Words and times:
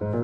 Notas 0.00 0.16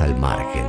al 0.00 0.18
margen. 0.18 0.66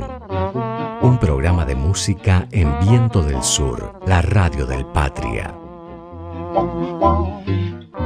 Un 1.02 1.18
programa 1.18 1.64
de 1.64 1.74
música 1.74 2.46
en 2.52 2.78
Viento 2.78 3.24
del 3.24 3.42
Sur, 3.42 3.98
la 4.06 4.22
radio 4.22 4.64
del 4.64 4.86
Patria. 4.86 5.52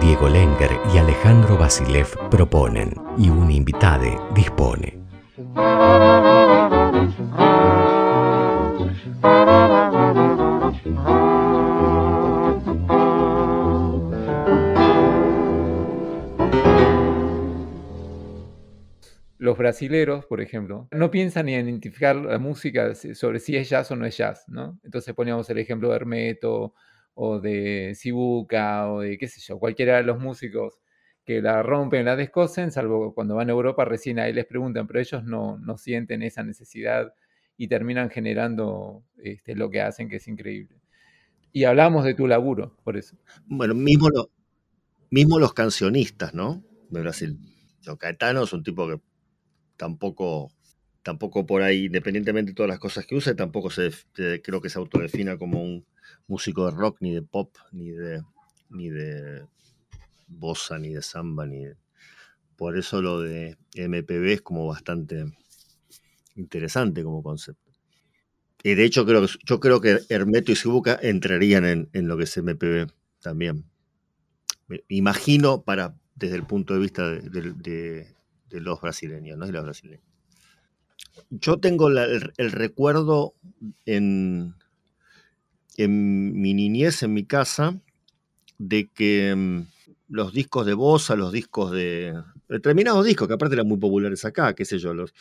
Diego 0.00 0.30
Lenger 0.30 0.80
y 0.94 0.96
Alejandro 0.96 1.58
Basilev 1.58 2.30
proponen 2.30 2.94
y 3.18 3.28
un 3.28 3.50
invitade 3.50 4.18
dispone. 4.34 5.01
Los 19.38 19.58
brasileros, 19.58 20.24
por 20.24 20.40
ejemplo, 20.40 20.88
no 20.90 21.10
piensan 21.10 21.48
en 21.48 21.68
identificar 21.68 22.16
la 22.16 22.38
música 22.38 22.94
sobre 22.94 23.38
si 23.38 23.56
es 23.56 23.68
jazz 23.68 23.90
o 23.90 23.96
no 23.96 24.06
es 24.06 24.16
jazz, 24.16 24.44
¿no? 24.48 24.78
Entonces 24.82 25.14
poníamos 25.14 25.50
el 25.50 25.58
ejemplo 25.58 25.90
de 25.90 25.96
Hermeto 25.96 26.72
o 27.12 27.40
de 27.40 27.92
Sibuca 27.94 28.90
o 28.90 29.00
de 29.00 29.18
qué 29.18 29.28
sé 29.28 29.40
yo, 29.40 29.58
cualquiera 29.58 29.98
de 29.98 30.04
los 30.04 30.18
músicos 30.18 30.80
que 31.24 31.40
la 31.40 31.62
rompen, 31.62 32.04
la 32.04 32.16
descosen, 32.16 32.72
salvo 32.72 33.14
cuando 33.14 33.36
van 33.36 33.48
a 33.48 33.52
Europa 33.52 33.84
recién 33.84 34.18
ahí 34.18 34.32
les 34.32 34.46
preguntan, 34.46 34.86
pero 34.86 35.00
ellos 35.00 35.24
no, 35.24 35.58
no 35.58 35.78
sienten 35.78 36.22
esa 36.22 36.42
necesidad 36.42 37.14
y 37.56 37.68
terminan 37.68 38.10
generando 38.10 39.04
este, 39.18 39.54
lo 39.54 39.70
que 39.70 39.80
hacen, 39.80 40.08
que 40.08 40.16
es 40.16 40.26
increíble. 40.26 40.80
Y 41.52 41.64
hablamos 41.64 42.04
de 42.04 42.14
tu 42.14 42.26
laburo, 42.26 42.76
por 42.82 42.96
eso. 42.96 43.16
Bueno, 43.46 43.74
mismo, 43.74 44.08
mismo 45.10 45.38
los 45.38 45.52
cancionistas, 45.52 46.34
¿no? 46.34 46.64
De 46.90 47.00
Brasil. 47.00 47.38
Yo, 47.82 47.96
Caetano 47.98 48.42
es 48.42 48.52
un 48.52 48.62
tipo 48.62 48.88
que 48.88 49.00
tampoco, 49.76 50.50
tampoco 51.02 51.46
por 51.46 51.62
ahí, 51.62 51.84
independientemente 51.84 52.52
de 52.52 52.54
todas 52.54 52.70
las 52.70 52.78
cosas 52.78 53.06
que 53.06 53.14
usa, 53.14 53.36
tampoco 53.36 53.70
se, 53.70 53.90
creo 54.12 54.60
que 54.60 54.70
se 54.70 54.78
autodefina 54.78 55.36
como 55.36 55.62
un 55.62 55.84
músico 56.26 56.64
de 56.64 56.76
rock, 56.76 56.96
ni 57.00 57.12
de 57.12 57.22
pop, 57.22 57.54
ni 57.70 57.90
de, 57.90 58.22
ni 58.70 58.88
de 58.88 59.44
bossa, 60.38 60.78
ni 60.78 60.90
de 60.90 61.02
samba, 61.02 61.46
ni 61.46 61.64
Por 62.56 62.76
eso 62.78 63.02
lo 63.02 63.20
de 63.20 63.56
MPB 63.74 64.32
es 64.32 64.42
como 64.42 64.66
bastante 64.66 65.24
interesante 66.36 67.02
como 67.02 67.22
concepto. 67.22 67.70
Y 68.62 68.74
de 68.74 68.84
hecho, 68.84 69.04
creo 69.04 69.26
yo 69.44 69.60
creo 69.60 69.80
que 69.80 69.98
Hermeto 70.08 70.52
y 70.52 70.56
Sibuca 70.56 70.98
entrarían 71.02 71.88
en, 71.92 72.08
lo 72.08 72.16
que 72.16 72.24
es 72.24 72.36
MPB 72.36 72.92
también. 73.20 73.64
Imagino 74.88 75.62
para, 75.62 75.96
desde 76.14 76.36
el 76.36 76.46
punto 76.46 76.74
de 76.74 76.80
vista 76.80 77.10
de, 77.10 78.06
los 78.50 78.80
brasileños, 78.80 79.36
¿no? 79.36 79.46
De 79.46 79.60
brasileños. 79.60 80.04
Yo 81.30 81.58
tengo 81.58 81.88
el, 81.88 82.52
recuerdo 82.52 83.34
en, 83.84 84.54
en 85.76 86.40
mi 86.40 86.54
niñez, 86.54 87.02
en 87.02 87.14
mi 87.14 87.24
casa, 87.24 87.80
de 88.58 88.88
que 88.90 89.34
mm, 89.34 89.66
los 90.12 90.32
discos 90.32 90.66
de 90.66 90.74
Bossa, 90.74 91.16
los 91.16 91.32
discos 91.32 91.72
de. 91.72 92.14
determinados 92.48 93.04
discos, 93.04 93.26
que 93.26 93.34
aparte 93.34 93.54
eran 93.54 93.66
muy 93.66 93.78
populares 93.78 94.24
acá, 94.24 94.54
qué 94.54 94.64
sé 94.64 94.78
yo, 94.78 94.92
los, 94.92 95.14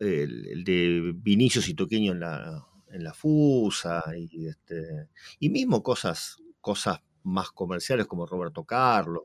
el, 0.00 0.62
de 0.62 1.12
Vinicius 1.16 1.68
y 1.68 1.74
Toqueño 1.74 2.12
en 2.12 2.20
la, 2.20 2.66
en 2.90 3.02
la 3.02 3.14
Fusa, 3.14 4.02
y, 4.14 4.46
este, 4.46 5.08
y 5.40 5.48
mismo 5.48 5.82
cosas, 5.82 6.36
cosas 6.60 7.00
más 7.22 7.50
comerciales 7.50 8.06
como 8.06 8.26
Roberto 8.26 8.64
Carlos, 8.64 9.22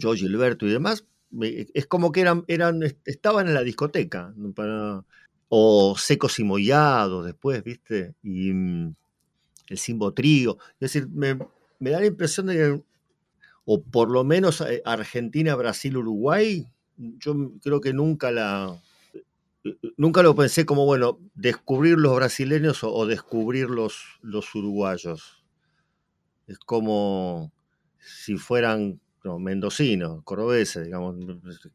Joe 0.00 0.16
Gilberto 0.16 0.66
y 0.66 0.70
demás, 0.70 1.04
es 1.38 1.86
como 1.86 2.10
que 2.10 2.22
eran, 2.22 2.44
eran, 2.48 2.80
estaban 3.04 3.48
en 3.48 3.54
la 3.54 3.62
discoteca, 3.62 4.34
o 5.50 5.94
secos 5.98 6.38
y 6.38 6.44
mollados 6.44 7.26
después, 7.26 7.62
¿viste? 7.62 8.14
Y 8.22 8.52
mm, 8.52 8.94
el 9.68 9.78
Simbo 9.78 10.14
Trío. 10.14 10.56
Es 10.78 10.92
decir, 10.92 11.08
me, 11.10 11.34
da 11.90 12.00
la 12.00 12.06
impresión 12.06 12.46
de 12.46 12.54
que, 12.54 12.82
o 13.64 13.82
por 13.82 14.10
lo 14.10 14.24
menos 14.24 14.60
eh, 14.60 14.82
Argentina, 14.84 15.54
Brasil, 15.54 15.96
Uruguay, 15.96 16.66
yo 16.96 17.34
creo 17.62 17.80
que 17.80 17.92
nunca 17.92 18.30
la. 18.30 18.80
Nunca 19.98 20.22
lo 20.22 20.34
pensé 20.34 20.64
como, 20.64 20.86
bueno, 20.86 21.18
descubrir 21.34 21.98
los 21.98 22.16
brasileños 22.16 22.82
o, 22.82 23.06
descubrir 23.06 23.68
los, 23.68 24.18
los 24.22 24.54
uruguayos. 24.54 25.44
Es 26.46 26.58
como 26.58 27.52
si 27.98 28.38
fueran 28.38 29.00
mendocinos, 29.38 30.22
cordobeses, 30.24 30.84
digamos, 30.84 31.14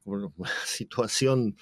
una 0.06 0.50
situación 0.66 1.56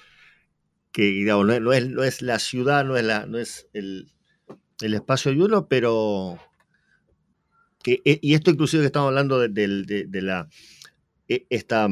que 0.92 1.02
digamos, 1.02 1.46
no, 1.46 1.72
es, 1.72 1.88
no, 1.88 2.04
es, 2.04 2.22
la 2.22 2.38
ciudad, 2.38 2.84
no 2.84 2.96
es, 2.96 3.04
la, 3.04 3.26
no 3.26 3.38
es 3.38 3.68
el, 3.72 4.12
el 4.80 4.94
espacio 4.94 5.32
de 5.32 5.42
uno, 5.42 5.66
pero 5.66 6.38
que, 7.84 8.00
eh, 8.06 8.18
y 8.22 8.34
esto 8.34 8.50
inclusive 8.50 8.82
que 8.82 8.86
estamos 8.86 9.08
hablando 9.08 9.38
de, 9.38 10.22
la 10.22 10.48
e, 11.28 11.46
esta 11.50 11.88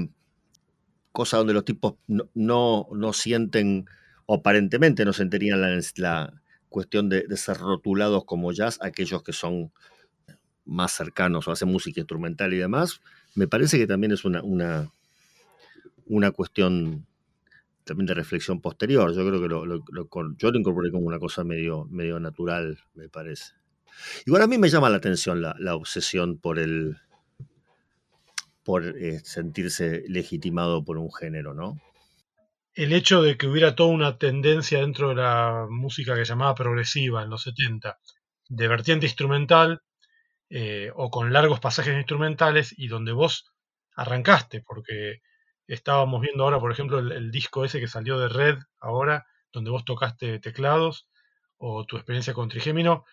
cosa 1.13 1.37
donde 1.37 1.53
los 1.53 1.67
tipos 1.67 1.95
no, 2.09 2.89
no, 2.91 3.13
sienten, 3.13 3.85
o 4.25 4.37
aparentemente 4.37 5.05
no 5.05 5.13
sentirían 5.13 5.61
la, 5.61 5.79
la 5.97 6.43
cuestión 6.71 7.11
de, 7.11 7.25
ser 7.37 7.59
rotulados 7.59 8.25
como 8.25 8.53
jazz, 8.53 8.79
aquellos 8.81 9.23
que 9.23 9.35
son 9.35 9.71
más 10.65 10.93
cercanos 10.93 11.47
o 11.47 11.53
hacen 11.53 11.69
música 11.69 12.01
instrumental 12.01 12.55
y 12.55 12.59
demás, 12.59 13.03
me 13.35 13.47
parece 13.47 13.79
que 13.79 13.87
también 13.87 14.13
es 14.13 14.25
una, 14.25 14.43
una, 14.43 14.91
una 16.07 16.31
cuestión 16.31 17.07
también 17.85 18.07
de 18.07 18.15
reflexión 18.15 18.63
posterior. 18.63 19.15
Yo 19.15 19.27
creo 19.27 19.43
que 19.43 19.49
lo, 19.49 19.67
yo 20.39 20.51
lo 20.51 20.59
incorporé 20.59 20.91
como 20.91 21.07
una 21.07 21.19
cosa 21.19 21.45
medio, 21.45 21.85
medio 21.91 22.19
natural, 22.19 22.79
me 22.95 23.11
parece. 23.11 23.53
Igual 24.27 24.43
a 24.43 24.47
mí 24.47 24.59
me 24.59 24.69
llama 24.69 24.91
la 24.91 24.97
atención 24.97 25.43
la, 25.43 25.75
obsesión 25.75 26.39
por 26.39 26.59
el 26.59 26.99
por 28.65 28.85
eh, 28.85 29.21
sentirse 29.25 30.05
legitimado 30.09 30.85
por 30.85 30.97
un 30.97 31.13
género, 31.13 31.53
¿no? 31.53 31.81
El 32.75 32.93
hecho 32.93 33.23
de 33.23 33.37
que 33.37 33.49
hubiera 33.49 33.75
toda 33.75 33.91
una 33.91 34.19
tendencia 34.19 34.79
dentro 34.79 35.11
de 35.11 35.17
la 35.17 35.67
música 35.69 36.15
que 36.15 36.25
llamaba 36.25 36.55
progresiva 36.55 37.23
en 37.23 37.31
los 37.31 37.43
70, 37.43 37.99
de 38.49 38.69
vertiente 38.69 39.07
instrumental 39.07 39.83
eh, 40.49 40.91
o 40.95 41.11
con 41.11 41.33
largos 41.33 41.61
pasajes 41.61 41.97
instrumentales 41.97 42.75
y 42.77 42.89
donde 42.89 43.13
vos 43.13 43.53
arrancaste, 43.95 44.61
porque 44.61 45.23
estábamos 45.67 46.21
viendo 46.21 46.45
ahora, 46.45 46.61
por 46.61 46.73
ejemplo, 46.73 46.99
el, 46.99 47.31
disco 47.31 47.65
ese 47.65 47.81
que 47.81 47.89
salió 47.89 48.19
de 48.19 48.29
Red 48.29 48.59
ahora, 48.79 49.27
donde 49.53 49.71
vos 49.71 49.85
tocaste 49.85 50.39
teclados, 50.41 51.09
o 51.57 51.87
tu 51.87 51.97
experiencia 51.97 52.35
con 52.35 52.49
Trigémino, 52.49 53.05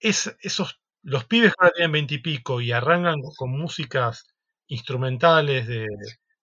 es, 0.00 0.36
esos, 0.40 0.80
los 1.02 1.24
pibes 1.24 1.52
que 1.52 1.56
ahora 1.58 1.74
tienen 1.74 1.92
veintipico 1.92 2.60
y, 2.60 2.72
arrancan 2.72 3.20
con 3.36 3.50
músicas 3.50 4.26
instrumentales 4.66 5.66
de 5.66 5.86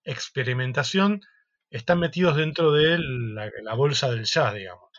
experimentación, 0.03 1.21
están 1.69 1.99
metidos 1.99 2.37
dentro 2.37 2.71
de 2.71 2.97
la, 2.99 3.73
bolsa 3.75 4.09
del 4.09 4.25
jazz, 4.25 4.53
digamos. 4.53 4.89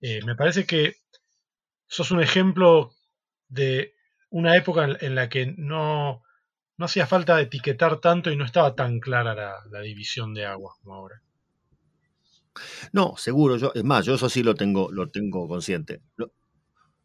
Eh, 0.00 0.20
me 0.24 0.34
parece 0.34 0.66
que 0.66 0.96
sos 1.86 2.10
un 2.10 2.22
ejemplo 2.22 2.92
de 3.48 3.94
una 4.30 4.56
época 4.56 4.96
en 5.00 5.14
la 5.14 5.28
que 5.28 5.54
no, 5.56 6.22
no 6.76 6.84
hacía 6.84 7.06
falta 7.06 7.40
etiquetar 7.40 8.00
tanto 8.00 8.30
y 8.30 8.36
no 8.36 8.44
estaba 8.44 8.74
tan 8.74 9.00
clara 9.00 9.34
la, 9.70 9.80
división 9.80 10.34
de 10.34 10.46
agua 10.46 10.74
como 10.82 10.94
ahora. 10.94 11.22
No, 12.92 13.16
seguro, 13.16 13.56
yo, 13.56 13.72
es 13.74 13.84
más, 13.84 14.04
yo 14.04 14.14
eso 14.14 14.28
sí 14.28 14.42
lo 14.42 14.54
tengo, 14.54 14.90
lo 14.90 15.10
tengo 15.10 15.46
consciente. 15.46 16.00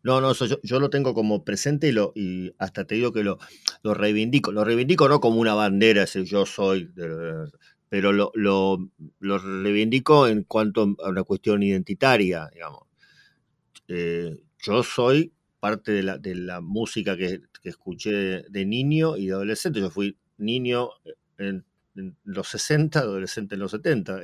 No, 0.04 0.20
no, 0.20 0.34
yo, 0.34 0.80
lo 0.80 0.90
tengo 0.90 1.14
como 1.14 1.44
presente 1.44 1.94
y, 2.16 2.54
hasta 2.58 2.86
te 2.86 2.96
digo 2.96 3.14
que 3.14 3.24
lo, 3.24 3.38
lo 3.84 3.94
reivindico. 3.94 4.52
Lo 4.52 4.64
reivindico 4.64 5.08
no 5.08 5.20
como 5.20 5.40
una 5.40 5.54
bandera, 5.54 6.08
si 6.08 6.26
yo 6.26 6.46
soy, 6.46 6.92
pero 7.90 8.12
lo, 8.12 8.32
lo, 8.34 9.38
reivindico 9.38 10.28
en 10.28 10.44
cuanto 10.44 10.96
a 11.04 11.10
una 11.10 11.24
cuestión 11.24 11.62
identitaria, 11.62 12.50
digamos. 12.54 12.84
Eh, 13.88 14.42
yo 14.60 14.84
soy 14.84 15.34
parte 15.60 15.92
de 15.92 16.04
la, 16.04 16.18
de 16.18 16.36
la 16.36 16.62
música 16.62 17.16
que, 17.16 17.42
escuché 17.64 18.44
de, 18.50 18.66
niño 18.66 19.18
y 19.18 19.28
de 19.28 19.34
adolescente. 19.34 19.80
Yo 19.80 19.92
fui 19.92 20.18
niño 20.38 20.90
en, 21.38 21.64
los 22.24 22.48
60, 22.48 23.00
adolescente 23.00 23.56
en 23.56 23.62
los 23.62 23.72
70. 23.72 24.22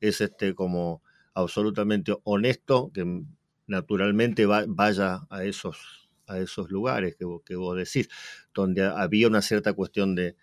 Es 0.00 0.20
este 0.20 0.54
como 0.54 1.02
absolutamente 1.34 2.16
honesto 2.24 2.90
que 2.92 3.22
naturalmente 3.66 4.46
vaya 4.46 5.26
a 5.30 5.44
esos, 5.44 6.08
a 6.26 6.38
esos 6.38 6.70
lugares 6.70 7.16
que, 7.16 7.56
vos 7.56 7.76
decís, 7.76 8.08
donde 8.52 8.84
había 8.84 9.28
una 9.28 9.42
cierta 9.42 9.72
cuestión 9.72 10.14
de, 10.14 10.36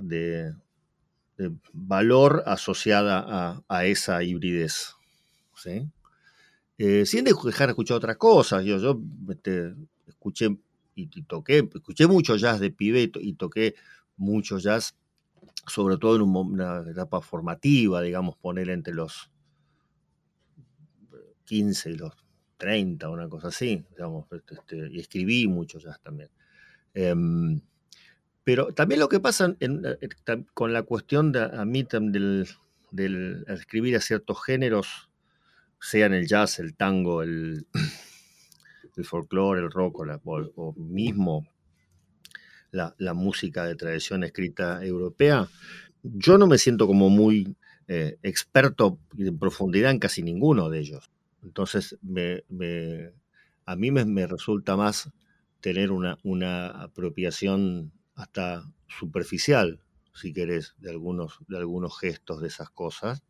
de, 0.00 0.54
valor 1.72 2.42
asociada 2.46 3.62
a, 3.68 3.84
esa 3.86 4.22
hibridez. 4.22 4.94
¿sí? 5.56 5.90
Eh, 6.78 7.04
sin 7.06 7.24
dejar 7.24 7.68
de 7.68 7.72
escuchar 7.72 7.96
otras 7.96 8.16
cosas. 8.16 8.64
Yo, 8.64 8.78
yo 8.78 9.00
este, 9.30 9.74
escuché 10.06 10.56
y, 10.94 11.06
toqué, 11.22 11.68
escuché 11.74 12.06
mucho 12.06 12.36
jazz 12.36 12.60
de 12.60 12.70
pibe 12.70 13.10
y, 13.14 13.34
toqué 13.34 13.74
mucho 14.16 14.58
jazz, 14.58 14.96
sobre 15.66 15.96
todo 15.96 16.16
en 16.16 16.22
una 16.22 16.84
etapa 16.90 17.20
formativa, 17.20 18.02
digamos, 18.02 18.36
poner 18.36 18.68
entre 18.70 18.94
los 18.94 19.30
15 21.44 21.90
y 21.90 21.94
los 21.96 22.21
30, 22.62 23.08
una 23.08 23.28
cosa 23.28 23.48
así, 23.48 23.84
digamos, 23.90 24.26
este, 24.30 24.54
este, 24.54 24.88
y 24.92 25.00
escribí 25.00 25.48
mucho 25.48 25.80
jazz 25.80 26.00
también. 26.00 26.30
Em, 26.94 27.60
pero 28.44 28.68
también 28.72 29.00
lo 29.00 29.08
que 29.08 29.18
pasa 29.18 29.56
eh, 29.58 30.08
con 30.54 30.72
la 30.72 30.84
cuestión 30.84 31.32
de, 31.32 31.42
a 31.42 31.64
mí 31.64 31.84
del, 31.90 32.46
del 32.92 33.44
escribir 33.48 33.96
a 33.96 34.00
ciertos 34.00 34.44
géneros, 34.44 35.10
sean 35.80 36.14
el 36.14 36.28
jazz, 36.28 36.60
el 36.60 36.76
tango, 36.76 37.24
el, 37.24 37.66
el 38.96 39.04
folclore, 39.04 39.60
el 39.60 39.68
rock 39.68 40.06
o, 40.54 40.72
mismo 40.74 41.44
la, 42.70 42.94
música 43.12 43.64
de 43.64 43.74
tradición 43.74 44.22
escrita 44.22 44.84
europea, 44.84 45.48
yo 46.04 46.38
no 46.38 46.46
me 46.46 46.58
siento 46.58 46.86
como 46.86 47.10
muy 47.10 47.56
eh, 47.88 48.18
experto 48.22 49.00
en 49.18 49.36
profundidad 49.36 49.90
en 49.90 49.98
casi 49.98 50.22
ninguno 50.22 50.70
de 50.70 50.78
ellos. 50.78 51.10
Entonces, 51.42 51.98
a 53.64 53.76
mí 53.76 53.90
me, 53.90 54.26
resulta 54.26 54.76
más 54.76 55.10
tener 55.60 55.90
una, 55.90 56.18
una, 56.22 56.68
apropiación 56.68 57.92
hasta 58.14 58.64
superficial, 58.88 59.80
si 60.14 60.32
querés, 60.32 60.74
de 60.78 60.90
algunos, 60.90 61.38
de 61.48 61.56
algunos 61.58 61.98
gestos 61.98 62.40
de 62.40 62.48
esas 62.48 62.70
cosas 62.70 63.22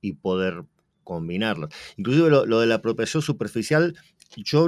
y 0.00 0.14
poder 0.14 0.64
combinarlos. 1.04 1.70
Inclusive 1.96 2.30
lo, 2.30 2.60
de 2.60 2.66
la 2.66 2.76
apropiación 2.76 3.22
superficial, 3.22 3.96
yo 4.36 4.66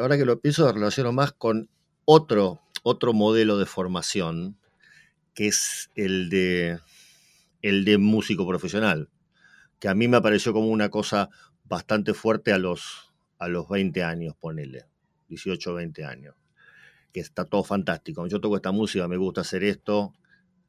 ahora 0.00 0.16
que 0.16 0.24
lo 0.24 0.40
pienso, 0.40 0.64
lo 0.64 0.72
relaciono 0.72 1.12
más 1.12 1.32
con 1.32 1.68
otro, 2.04 2.62
otro 2.82 3.12
modelo 3.12 3.58
de 3.58 3.66
formación, 3.66 4.56
que 5.34 5.48
es 5.48 5.90
el 5.94 6.30
de, 6.30 6.80
el 7.60 7.84
de 7.84 7.98
músico 7.98 8.46
profesional, 8.46 9.10
que 9.78 9.88
a 9.88 9.94
mí 9.94 10.08
me 10.08 10.22
pareció 10.22 10.52
como 10.52 10.68
una 10.68 10.88
cosa 10.88 11.28
bastante 11.68 12.14
fuerte 12.14 12.52
a 12.52 12.58
los, 12.58 13.12
a 13.38 13.48
los 13.48 13.68
20 13.68 14.02
años, 14.02 14.34
ponele, 14.40 14.86
18, 15.28 15.74
20 15.74 16.04
años, 16.04 16.34
que 17.12 17.20
está 17.20 17.44
todo 17.44 17.62
fantástico. 17.62 18.26
Yo 18.26 18.40
toco 18.40 18.56
esta 18.56 18.72
música, 18.72 19.06
me 19.06 19.16
gusta 19.16 19.42
hacer 19.42 19.62
esto, 19.64 20.14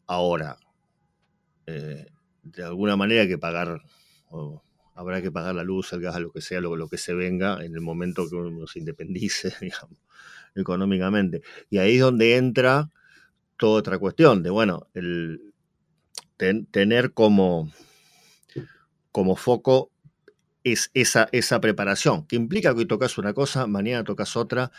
ahora, 0.06 0.58
eh, 1.66 2.08
de 2.44 2.64
alguna 2.64 2.96
manera 2.96 3.22
hay 3.22 3.28
que 3.28 3.38
pagar, 3.38 3.82
habrá 4.96 5.22
que 5.22 5.32
pagar 5.32 5.56
la 5.56 5.64
luz, 5.64 5.94
el 5.94 6.02
gas, 6.02 6.20
lo 6.20 6.32
que 6.32 6.42
sea, 6.42 6.60
lo, 6.62 6.76
lo 6.76 6.90
que 6.90 6.98
se 6.98 7.14
venga 7.14 7.64
en 7.64 7.74
el 7.74 7.82
momento 7.82 8.30
que 8.30 8.36
uno 8.36 8.68
se 8.68 8.80
independice, 8.80 9.54
digamos, 9.62 10.00
económicamente. 10.56 11.42
Y 11.70 11.78
ahí 11.78 11.96
es 11.96 12.02
donde 12.02 12.36
entra 12.36 12.90
toda 13.58 13.80
otra 13.80 14.00
cuestión 14.00 14.44
de, 14.44 14.50
bueno, 14.50 14.88
el 14.94 15.54
tener 16.72 17.14
como, 17.14 17.70
como 19.12 19.36
foco 19.36 19.92
es 20.64 20.92
esa, 20.94 21.30
esa 21.32 21.62
preparación, 21.62 22.26
que 22.26 22.36
implica 22.36 22.74
que 22.74 22.80
hoy 22.80 22.86
tocas 22.86 23.18
una 23.18 23.34
cosa, 23.34 23.68
mañana 23.68 24.04
tocas 24.04 24.36
otra, 24.36 24.72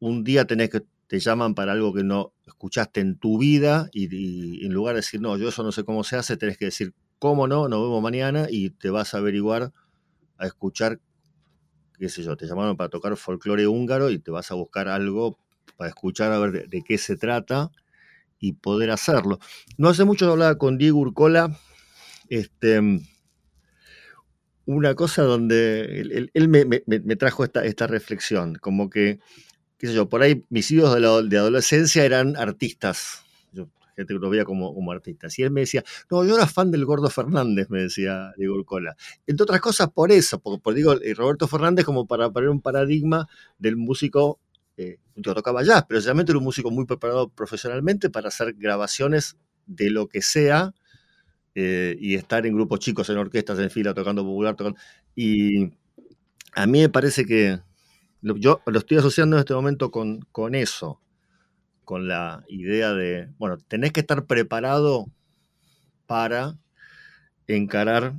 un 0.00 0.24
día 0.24 0.46
tenés 0.46 0.70
que, 0.70 0.82
te 1.06 1.18
llaman 1.18 1.54
para 1.54 1.72
algo 1.72 1.94
que 1.94 2.04
no 2.04 2.32
escuchaste 2.46 3.00
en 3.00 3.16
tu 3.18 3.38
vida 3.38 3.88
y, 3.92 4.64
en 4.64 4.72
lugar 4.72 4.94
de 4.94 5.00
decir, 5.00 5.20
no, 5.20 5.36
yo 5.36 5.48
eso 5.48 5.62
no 5.62 5.72
sé 5.72 5.84
cómo 5.84 6.04
se 6.04 6.16
hace, 6.16 6.36
tenés 6.36 6.58
que 6.58 6.66
decir, 6.66 6.94
cómo 7.18 7.46
no, 7.46 7.68
nos 7.68 7.80
vemos 7.80 8.02
mañana 8.02 8.46
y 8.50 8.70
te 8.70 8.90
vas 8.90 9.14
a 9.14 9.18
averiguar, 9.18 9.72
a 10.36 10.46
escuchar, 10.46 11.00
qué 11.98 12.08
sé 12.08 12.22
yo, 12.22 12.36
te 12.36 12.46
llamaron 12.46 12.76
para 12.76 12.90
tocar 12.90 13.16
folclore 13.16 13.66
húngaro 13.66 14.10
y 14.10 14.18
te 14.18 14.30
vas 14.30 14.50
a 14.50 14.54
buscar 14.54 14.88
algo 14.88 15.38
para 15.76 15.88
escuchar 15.88 16.32
a 16.32 16.38
ver 16.38 16.52
de, 16.52 16.66
de 16.66 16.82
qué 16.82 16.98
se 16.98 17.16
trata 17.16 17.70
y 18.38 18.52
poder 18.52 18.90
hacerlo. 18.90 19.38
No 19.78 19.88
hace 19.88 20.04
mucho 20.04 20.30
hablaba 20.30 20.58
con 20.58 20.76
Diego 20.76 20.98
Urcola, 20.98 21.56
este 22.28 22.80
una 24.66 24.94
cosa 24.94 25.22
donde 25.22 26.30
él, 26.32 26.48
me, 26.48 27.16
trajo 27.16 27.44
esta, 27.44 27.86
reflexión, 27.86 28.54
como 28.56 28.90
que, 28.90 29.20
qué 29.78 29.88
sé 29.88 29.94
yo, 29.94 30.08
por 30.08 30.22
ahí 30.22 30.44
mis 30.48 30.70
hijos 30.70 30.94
de, 30.94 31.38
adolescencia 31.38 32.04
eran 32.04 32.36
artistas, 32.36 33.22
yo 33.52 33.68
gente 33.96 34.14
que 34.14 34.20
lo 34.20 34.30
veía 34.30 34.44
como, 34.44 34.74
como 34.74 34.92
artistas, 34.92 35.38
y 35.38 35.42
él 35.42 35.50
me 35.50 35.60
decía, 35.60 35.84
no, 36.10 36.24
yo 36.24 36.36
era 36.36 36.46
fan 36.46 36.70
del 36.70 36.84
Gordo 36.84 37.10
Fernández, 37.10 37.68
me 37.70 37.82
decía 37.82 38.32
Diego 38.36 38.54
Urcola. 38.54 38.96
Entre 39.26 39.42
otras 39.44 39.60
cosas 39.60 39.90
por 39.90 40.12
eso, 40.12 40.40
porque, 40.40 40.74
digo, 40.74 40.94
eh, 41.00 41.14
Roberto 41.14 41.46
Fernández 41.46 41.84
como 41.84 42.06
para 42.06 42.30
poner 42.30 42.48
un 42.48 42.60
paradigma 42.60 43.28
del 43.58 43.76
músico 43.76 44.40
eh, 44.76 44.98
yo 45.14 45.34
tocaba 45.34 45.62
jazz, 45.62 45.84
pero 45.88 46.00
realmente 46.00 46.32
era 46.32 46.38
un 46.38 46.44
músico 46.44 46.70
muy 46.70 46.84
preparado 46.84 47.28
profesionalmente 47.28 48.10
para 48.10 48.28
hacer 48.28 48.54
grabaciones 48.54 49.36
de 49.66 49.90
lo 49.90 50.08
que 50.08 50.20
sea, 50.20 50.74
eh, 51.54 51.96
y 52.00 52.14
estar 52.14 52.46
en 52.46 52.54
grupos 52.54 52.80
chicos, 52.80 53.08
en 53.10 53.18
orquestas, 53.18 53.58
en 53.58 53.70
fila, 53.70 53.94
tocando 53.94 54.24
popular. 54.24 54.56
Y 55.14 55.72
a 56.54 56.66
mí 56.66 56.80
me 56.80 56.88
parece 56.88 57.24
que 57.24 57.60
yo 58.22 58.62
lo 58.66 58.78
estoy 58.78 58.98
asociando 58.98 59.36
en 59.36 59.40
este 59.40 59.54
momento 59.54 59.90
con, 59.90 60.20
con 60.32 60.54
eso, 60.54 61.00
con 61.84 62.08
la 62.08 62.44
idea 62.48 62.92
de, 62.92 63.28
bueno, 63.38 63.58
tenés 63.58 63.92
que 63.92 64.00
estar 64.00 64.26
preparado 64.26 65.06
para 66.06 66.56
encarar 67.46 68.14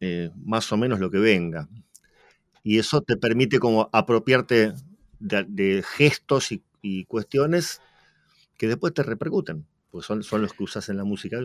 eh, 0.00 0.30
más 0.36 0.70
o 0.72 0.76
menos 0.76 1.00
lo 1.00 1.10
que 1.10 1.18
venga. 1.18 1.68
Y 2.62 2.78
eso 2.78 3.02
te 3.02 3.16
permite 3.16 3.58
como 3.58 3.90
apropiarte 3.92 4.72
de, 5.18 5.84
gestos 5.96 6.52
y, 6.52 6.62
y, 6.80 7.04
cuestiones 7.04 7.82
que 8.56 8.68
después 8.68 8.94
te 8.94 9.02
repercuten, 9.02 9.66
porque 9.90 10.06
son, 10.06 10.22
son 10.22 10.42
los 10.42 10.52
que 10.52 10.62
usas 10.64 10.88
en 10.88 10.96
la 10.96 11.04
música. 11.04 11.40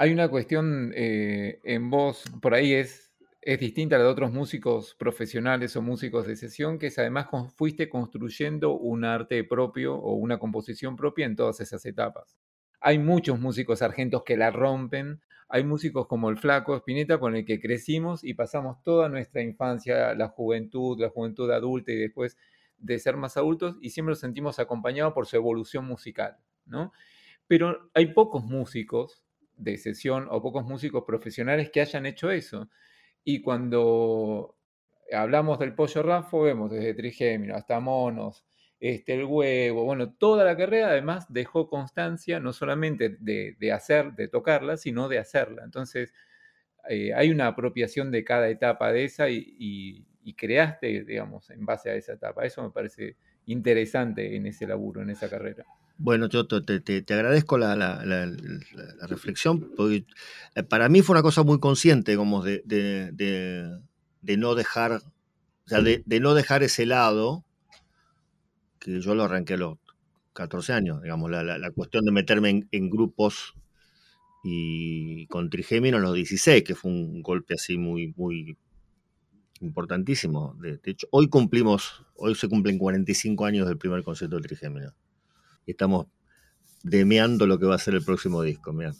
Hay 0.00 0.14
una 0.14 0.30
cuestión 0.30 0.94
eh, 0.96 1.60
en 1.62 1.90
voz, 1.90 2.24
por 2.40 2.54
ahí 2.54 2.72
es, 2.72 3.12
es 3.42 3.60
distinta 3.60 3.96
a 3.96 3.98
la 3.98 4.06
de 4.06 4.10
otros 4.10 4.32
músicos 4.32 4.94
profesionales 4.94 5.76
o 5.76 5.82
músicos 5.82 6.26
de 6.26 6.36
sesión, 6.36 6.78
que 6.78 6.86
es 6.86 6.98
además 6.98 7.26
fuiste 7.54 7.90
construyendo 7.90 8.78
un 8.78 9.04
arte 9.04 9.44
propio 9.44 9.94
o 9.96 10.14
una 10.14 10.38
composición 10.38 10.96
propia 10.96 11.26
en 11.26 11.36
todas 11.36 11.60
esas 11.60 11.84
etapas. 11.84 12.38
Hay 12.80 12.98
muchos 12.98 13.38
músicos 13.38 13.82
argentos 13.82 14.22
que 14.24 14.38
la 14.38 14.50
rompen, 14.50 15.20
hay 15.50 15.64
músicos 15.64 16.06
como 16.06 16.30
el 16.30 16.38
Flaco 16.38 16.74
Spinetta 16.76 17.18
con 17.18 17.36
el 17.36 17.44
que 17.44 17.60
crecimos 17.60 18.24
y 18.24 18.32
pasamos 18.32 18.82
toda 18.82 19.10
nuestra 19.10 19.42
infancia, 19.42 20.14
la 20.14 20.28
juventud, 20.28 20.98
la 20.98 21.10
juventud 21.10 21.50
adulta 21.50 21.92
y 21.92 21.96
después 21.96 22.38
de 22.78 22.98
ser 22.98 23.18
más 23.18 23.36
adultos 23.36 23.76
y 23.82 23.90
siempre 23.90 24.12
nos 24.12 24.20
sentimos 24.20 24.60
acompañados 24.60 25.12
por 25.12 25.26
su 25.26 25.36
evolución 25.36 25.84
musical, 25.84 26.38
¿no? 26.64 26.90
Pero 27.46 27.90
hay 27.92 28.14
pocos 28.14 28.42
músicos 28.46 29.22
de 29.62 29.76
sesión 29.78 30.26
o 30.30 30.42
pocos 30.42 30.64
músicos 30.64 31.04
profesionales 31.06 31.70
que 31.70 31.80
hayan 31.80 32.06
hecho 32.06 32.30
eso. 32.30 32.68
Y 33.24 33.42
cuando 33.42 34.56
hablamos 35.12 35.58
del 35.58 35.74
pollo 35.74 36.02
Rafo, 36.02 36.42
vemos 36.42 36.70
desde 36.70 36.94
Trigémino 36.94 37.54
hasta 37.54 37.80
Monos, 37.80 38.44
este, 38.80 39.14
el 39.14 39.24
huevo, 39.24 39.84
bueno, 39.84 40.14
toda 40.14 40.42
la 40.42 40.56
carrera 40.56 40.88
además 40.88 41.26
dejó 41.28 41.68
constancia 41.68 42.40
no 42.40 42.54
solamente 42.54 43.14
de, 43.20 43.72
hacer, 43.72 44.14
de 44.14 44.28
tocarla, 44.28 44.78
sino 44.78 45.06
de 45.08 45.18
hacerla. 45.18 45.64
Entonces, 45.64 46.14
eh, 46.88 47.12
hay 47.14 47.30
una 47.30 47.48
apropiación 47.48 48.10
de 48.10 48.24
cada 48.24 48.48
etapa 48.48 48.90
de 48.90 49.04
esa 49.04 49.28
y, 49.28 49.54
y, 49.58 50.34
creaste, 50.34 51.04
digamos, 51.04 51.50
en 51.50 51.66
base 51.66 51.90
a 51.90 51.94
esa 51.94 52.14
etapa. 52.14 52.44
Eso 52.46 52.62
me 52.62 52.70
parece 52.70 53.16
interesante 53.46 54.36
en 54.36 54.46
ese 54.46 54.66
laburo, 54.66 55.02
en 55.02 55.10
esa 55.10 55.28
carrera. 55.28 55.64
Bueno, 56.02 56.30
yo 56.30 56.46
te, 56.46 57.04
agradezco 57.12 57.58
la, 57.58 57.74
reflexión, 59.02 59.70
porque 59.76 60.06
eh, 60.54 60.62
para 60.62 60.88
mí 60.88 61.02
fue 61.02 61.12
una 61.12 61.22
cosa 61.22 61.42
muy 61.42 61.60
consciente, 61.60 62.16
como 62.16 62.42
de, 62.42 62.62
no 64.22 64.54
dejar, 64.54 64.92
o 64.92 65.68
sea, 65.68 65.82
de, 65.82 66.02
no 66.20 66.32
dejar 66.32 66.62
ese 66.62 66.86
lado, 66.86 67.44
que 68.78 68.98
yo 69.00 69.14
lo 69.14 69.24
arranqué 69.24 69.54
a 69.54 69.58
los 69.58 69.78
14 70.32 70.72
años, 70.72 71.02
digamos, 71.02 71.30
la, 71.30 71.70
cuestión 71.72 72.06
de 72.06 72.12
meterme 72.12 72.66
en, 72.70 72.88
grupos 72.88 73.52
y 74.42 75.26
con 75.26 75.50
Trigémino 75.50 75.98
a 75.98 76.00
los 76.00 76.14
16, 76.14 76.64
que 76.64 76.74
fue 76.74 76.90
un 76.90 77.20
golpe 77.20 77.54
así 77.54 77.76
muy, 77.76 78.14
muy 78.16 78.56
importantísimo. 79.60 80.56
De, 80.60 80.80
hecho, 80.84 81.06
hoy 81.10 81.28
cumplimos, 81.28 82.04
hoy 82.16 82.34
se 82.34 82.48
cumplen 82.48 82.78
45 82.78 83.44
años 83.44 83.68
del 83.68 83.78
primer 83.78 84.02
concierto 84.02 84.36
de 84.36 84.42
Trigémino 84.42 84.92
estamos 85.70 86.06
demeando 86.82 87.46
lo 87.46 87.58
que 87.58 87.66
va 87.66 87.76
a 87.76 87.78
ser 87.78 87.94
el 87.94 88.04
próximo 88.04 88.42
disco. 88.42 88.72
Mirá. 88.72 88.92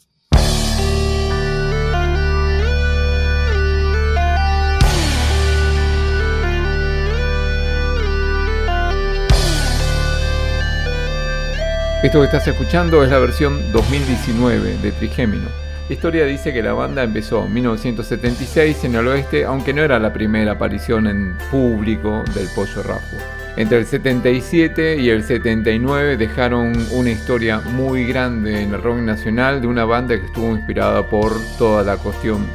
Esto 12.03 12.19
que 12.19 12.25
estás 12.25 12.47
escuchando 12.47 13.03
es 13.03 13.11
la 13.11 13.19
versión 13.19 13.71
2019 13.71 14.77
de 14.77 14.91
Trigémino. 14.91 15.60
La 15.91 15.95
historia 15.95 16.25
dice 16.25 16.53
que 16.53 16.63
la 16.63 16.71
banda 16.71 17.03
empezó 17.03 17.45
en 17.45 17.53
1976 17.53 18.85
en 18.85 18.95
el 18.95 19.09
oeste, 19.09 19.43
aunque 19.43 19.73
no 19.73 19.81
era 19.81 19.99
la 19.99 20.13
primera 20.13 20.53
aparición 20.53 21.05
en 21.05 21.35
público 21.51 22.23
del 22.33 22.47
Pollo 22.55 22.81
Rafo. 22.81 23.17
Entre 23.57 23.77
el 23.77 23.85
77 23.85 24.95
y 24.95 25.09
el 25.09 25.21
79 25.21 26.15
dejaron 26.15 26.71
una 26.91 27.09
historia 27.09 27.59
muy 27.59 28.05
grande 28.05 28.61
en 28.63 28.73
el 28.73 28.81
rock 28.81 28.99
nacional 28.99 29.59
de 29.59 29.67
una 29.67 29.83
banda 29.83 30.17
que 30.17 30.27
estuvo 30.27 30.55
inspirada 30.55 31.05
por 31.09 31.33
toda 31.57 31.83
la 31.83 31.97
cuestión 31.97 32.47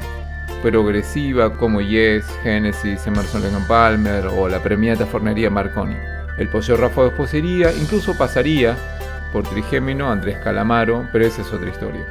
progresiva 0.63 1.53
como 1.59 1.83
Yes, 1.83 2.25
Genesis, 2.43 3.07
Emerson 3.07 3.43
Lake 3.43 3.65
Palmer 3.69 4.29
o 4.29 4.49
la 4.49 4.63
premiata 4.63 5.05
fornería 5.05 5.51
Marconi. 5.51 5.97
El 6.39 6.49
Pollo 6.49 6.79
Rafo 6.79 7.05
después 7.05 7.29
sería, 7.29 7.71
incluso 7.71 8.17
pasaría 8.17 8.75
por 9.31 9.47
Trigémino, 9.47 10.11
Andrés 10.11 10.39
Calamaro, 10.39 11.07
pero 11.13 11.27
esa 11.27 11.43
es 11.43 11.53
otra 11.53 11.69
historia. 11.69 12.07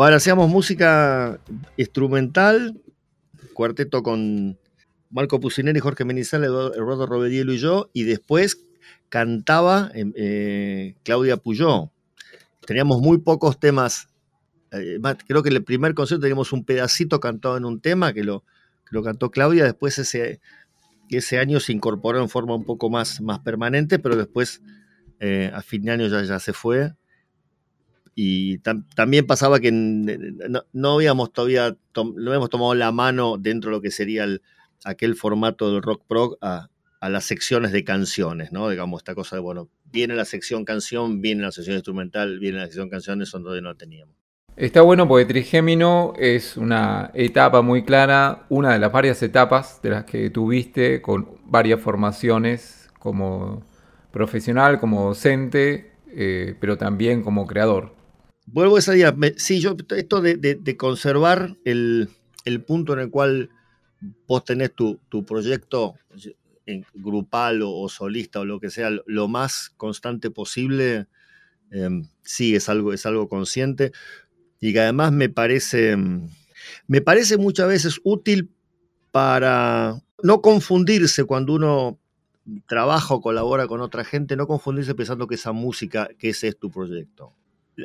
Bueno, 0.00 0.16
hacíamos 0.16 0.48
música 0.48 1.38
instrumental, 1.76 2.80
cuarteto 3.52 4.02
con 4.02 4.58
Marco 5.10 5.40
Pucineri, 5.40 5.78
Jorge 5.78 6.06
Menizal, 6.06 6.42
Eduardo 6.42 7.04
Robedielo 7.04 7.52
y 7.52 7.58
yo, 7.58 7.90
y 7.92 8.04
después 8.04 8.64
cantaba 9.10 9.90
em, 9.92 10.14
eh, 10.16 10.94
Claudia 11.02 11.36
Puyó. 11.36 11.90
Teníamos 12.66 13.02
muy 13.02 13.18
pocos 13.18 13.60
temas, 13.60 14.08
eh, 14.72 14.98
creo 15.28 15.42
que 15.42 15.50
en 15.50 15.56
el 15.56 15.64
primer 15.64 15.92
concierto 15.92 16.22
teníamos 16.22 16.54
un 16.54 16.64
pedacito 16.64 17.20
cantado 17.20 17.58
en 17.58 17.66
un 17.66 17.82
tema 17.82 18.14
que 18.14 18.24
lo, 18.24 18.42
lo 18.88 19.02
cantó 19.02 19.30
Claudia, 19.30 19.64
después 19.64 19.98
ese, 19.98 20.40
ese 21.10 21.38
año 21.38 21.60
se 21.60 21.74
incorporó 21.74 22.22
en 22.22 22.30
forma 22.30 22.54
un 22.54 22.64
poco 22.64 22.88
más, 22.88 23.20
más 23.20 23.40
permanente, 23.40 23.98
pero 23.98 24.16
después 24.16 24.62
eh, 25.18 25.50
a 25.52 25.60
fin 25.60 25.82
de 25.82 25.90
año 25.90 26.06
ya, 26.06 26.22
ya 26.22 26.38
se 26.38 26.54
fue 26.54 26.94
y 28.22 28.58
también 28.58 29.26
pasaba 29.26 29.60
que 29.60 29.70
no, 29.72 30.92
habíamos 30.92 31.32
todavía 31.32 31.74
no 31.96 32.28
habíamos 32.28 32.50
tomado 32.50 32.74
la 32.74 32.92
mano 32.92 33.38
dentro 33.38 33.70
de 33.70 33.76
lo 33.76 33.80
que 33.80 33.90
sería 33.90 34.26
aquel 34.84 35.14
formato 35.14 35.72
del 35.72 35.80
rock 35.80 36.02
prog 36.06 36.36
a, 36.42 36.68
las 37.00 37.24
secciones 37.24 37.72
de 37.72 37.82
canciones, 37.82 38.52
¿no? 38.52 38.68
Digamos, 38.68 39.00
esta 39.00 39.14
cosa 39.14 39.36
de, 39.36 39.40
bueno, 39.40 39.70
viene 39.90 40.14
la 40.14 40.26
sección 40.26 40.66
canción, 40.66 41.22
viene 41.22 41.40
la 41.40 41.50
sección 41.50 41.76
instrumental, 41.76 42.38
viene 42.38 42.58
la 42.58 42.66
sección 42.66 42.90
canciones, 42.90 43.28
eso 43.28 43.40
todavía 43.40 43.62
no 43.62 43.74
teníamos. 43.74 44.14
Está 44.54 44.82
bueno 44.82 45.08
porque 45.08 45.24
Trigémino 45.24 46.12
es 46.18 46.58
una 46.58 47.10
etapa 47.14 47.62
muy 47.62 47.84
clara, 47.84 48.44
una 48.50 48.74
de 48.74 48.80
las 48.80 48.92
varias 48.92 49.22
etapas 49.22 49.80
de 49.80 49.88
las 49.88 50.04
que 50.04 50.28
tuviste 50.28 51.00
con 51.00 51.38
varias 51.46 51.80
formaciones 51.80 52.90
como 52.98 53.62
profesional, 54.10 54.78
como 54.78 55.06
docente, 55.06 55.92
eh, 56.08 56.54
pero 56.60 56.76
también 56.76 57.22
como 57.22 57.46
creador. 57.46 57.98
Vuelvo 58.52 58.76
a 58.76 58.78
esa 58.80 58.96
idea. 58.96 59.14
sí, 59.36 59.60
yo, 59.60 59.76
esto 59.96 60.20
de, 60.20 60.76
conservar 60.76 61.56
el, 61.64 62.08
punto 62.66 62.94
en 62.94 62.98
el 62.98 63.10
cual 63.10 63.50
vos 64.26 64.44
tenés 64.44 64.72
tu, 64.74 64.98
proyecto 65.24 65.94
en 66.66 66.84
grupal 66.94 67.62
o, 67.62 67.88
solista 67.88 68.40
o 68.40 68.44
lo 68.44 68.58
que 68.58 68.70
sea, 68.70 68.90
lo 69.06 69.28
más 69.28 69.70
constante 69.76 70.30
posible, 70.30 71.06
em, 71.70 72.08
sí, 72.22 72.56
es 72.56 72.68
algo, 72.68 72.92
es 72.92 73.06
algo 73.06 73.28
consciente. 73.28 73.92
Y 74.60 74.72
que 74.72 74.80
además 74.80 75.12
me 75.12 75.28
parece, 75.28 75.96
me 76.88 77.00
parece 77.00 77.36
muchas 77.38 77.68
veces 77.68 78.00
útil 78.02 78.50
para 79.12 80.02
no 80.22 80.42
confundirse 80.42 81.24
cuando 81.24 81.54
uno 81.54 81.98
trabaja 82.66 83.14
o 83.14 83.20
colabora 83.20 83.68
con 83.68 83.80
otra 83.80 84.04
gente, 84.04 84.34
no 84.34 84.48
confundirse 84.48 84.94
pensando 84.94 85.28
que 85.28 85.36
esa 85.36 85.52
música, 85.52 86.08
que 86.18 86.30
ese 86.30 86.48
es 86.48 86.58
tu 86.58 86.68
proyecto 86.70 87.32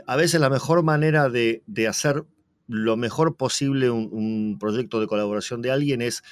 a 0.05 0.15
veces 0.15 0.39
la 0.39 0.49
mejor 0.49 0.83
manera 0.83 1.29
de, 1.29 1.63
hacer 1.87 2.25
lo 2.67 2.97
mejor 2.97 3.37
posible 3.37 3.89
un, 3.89 4.57
proyecto 4.59 4.99
de 4.99 5.07
colaboración 5.07 5.61
de 5.61 5.71
alguien 5.71 6.01
es 6.01 6.23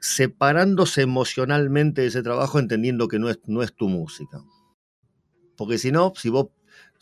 separándose 0.00 1.02
emocionalmente 1.02 2.02
de 2.02 2.08
ese 2.08 2.22
trabajo, 2.22 2.58
entendiendo 2.58 3.08
que 3.08 3.18
no 3.18 3.30
es, 3.30 3.40
no 3.46 3.62
es 3.62 3.74
tu 3.74 3.88
música. 3.88 4.42
Porque 5.56 5.78
si 5.78 5.92
no, 5.92 6.12
si 6.16 6.28
vos 6.28 6.48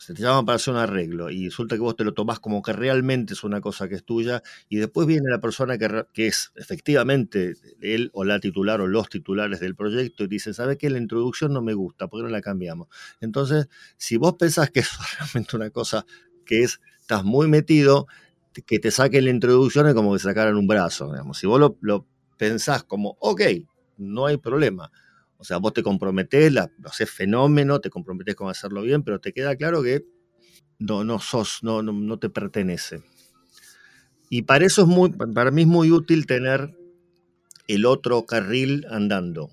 se 0.05 0.13
te 0.13 0.21
llama 0.21 0.45
para 0.45 0.57
hacer 0.57 0.73
un 0.73 0.81
arreglo 0.81 1.29
y 1.29 1.45
resulta 1.45 1.75
que 1.75 1.81
vos 1.81 1.95
te 1.95 2.03
lo 2.03 2.13
tomás 2.13 2.41
como 2.41 2.61
que 2.61 2.73
realmente 2.73 3.33
es 3.33 3.43
una 3.45 3.61
cosa 3.61 3.87
que 3.87 3.95
es 3.95 4.03
tuya 4.03 4.43
y 4.67 4.75
después 4.75 5.07
viene 5.07 5.29
la 5.29 5.39
persona 5.39 5.77
que, 5.77 6.05
que 6.13 6.27
es 6.27 6.51
efectivamente 6.55 7.53
él 7.81 8.09
o 8.13 8.25
la 8.25 8.41
titular 8.41 8.81
o 8.81 8.87
los 8.87 9.07
titulares 9.07 9.61
del 9.61 9.75
proyecto 9.75 10.25
y 10.25 10.27
dice, 10.27 10.53
¿sabe 10.53 10.77
qué? 10.77 10.89
La 10.89 10.97
introducción 10.97 11.53
no 11.53 11.61
me 11.61 11.73
gusta, 11.73 12.07
¿por 12.07 12.19
qué 12.19 12.23
no 12.25 12.29
la 12.29 12.41
cambiamos? 12.41 12.89
Entonces, 13.21 13.69
si 13.95 14.17
vos 14.17 14.35
pensás 14.37 14.71
que 14.71 14.81
es 14.81 14.89
realmente 15.19 15.55
una 15.55 15.69
cosa 15.69 16.05
que 16.45 16.63
es, 16.63 16.81
estás 16.99 17.23
muy 17.23 17.47
metido, 17.47 18.07
que 18.65 18.79
te 18.79 18.91
saquen 18.91 19.23
la 19.23 19.31
introducción 19.31 19.87
es 19.87 19.93
como 19.93 20.11
que 20.11 20.19
sacaran 20.19 20.57
un 20.57 20.67
brazo, 20.67 21.11
digamos. 21.11 21.37
Si 21.37 21.47
vos 21.47 21.61
lo, 21.61 21.77
lo 21.79 22.05
pensás 22.37 22.83
como, 22.83 23.15
ok, 23.21 23.41
no 23.97 24.25
hay 24.25 24.35
problema 24.35 24.91
o 25.43 25.45
sea, 25.45 25.57
vos 25.57 25.73
te 25.73 25.83
comprometés, 25.83 26.53
lo 26.53 26.69
haces 26.85 27.11
fenómeno, 27.11 27.81
te 27.81 27.89
comprometés 27.89 28.33
con 28.33 28.49
hacerlo 28.49 28.81
bien, 28.81 29.03
pero 29.03 29.19
te 29.19 29.33
queda 29.33 29.57
claro 29.57 29.83
que 29.83 30.05
no, 30.79 31.03
no 31.03 31.19
sos, 31.19 31.59
no, 31.63 31.83
no, 31.83 32.17
te 32.17 32.29
pertenece. 32.29 33.03
Y 34.29 34.43
para 34.43 34.65
eso 34.65 34.83
es 34.83 34.87
muy, 34.87 35.09
para 35.09 35.51
mí 35.51 35.63
es 35.63 35.67
muy 35.67 35.91
útil 35.91 36.27
tener 36.27 36.73
el 37.67 37.85
otro 37.85 38.25
carril 38.25 38.85
andando. 38.89 39.47
O 39.47 39.51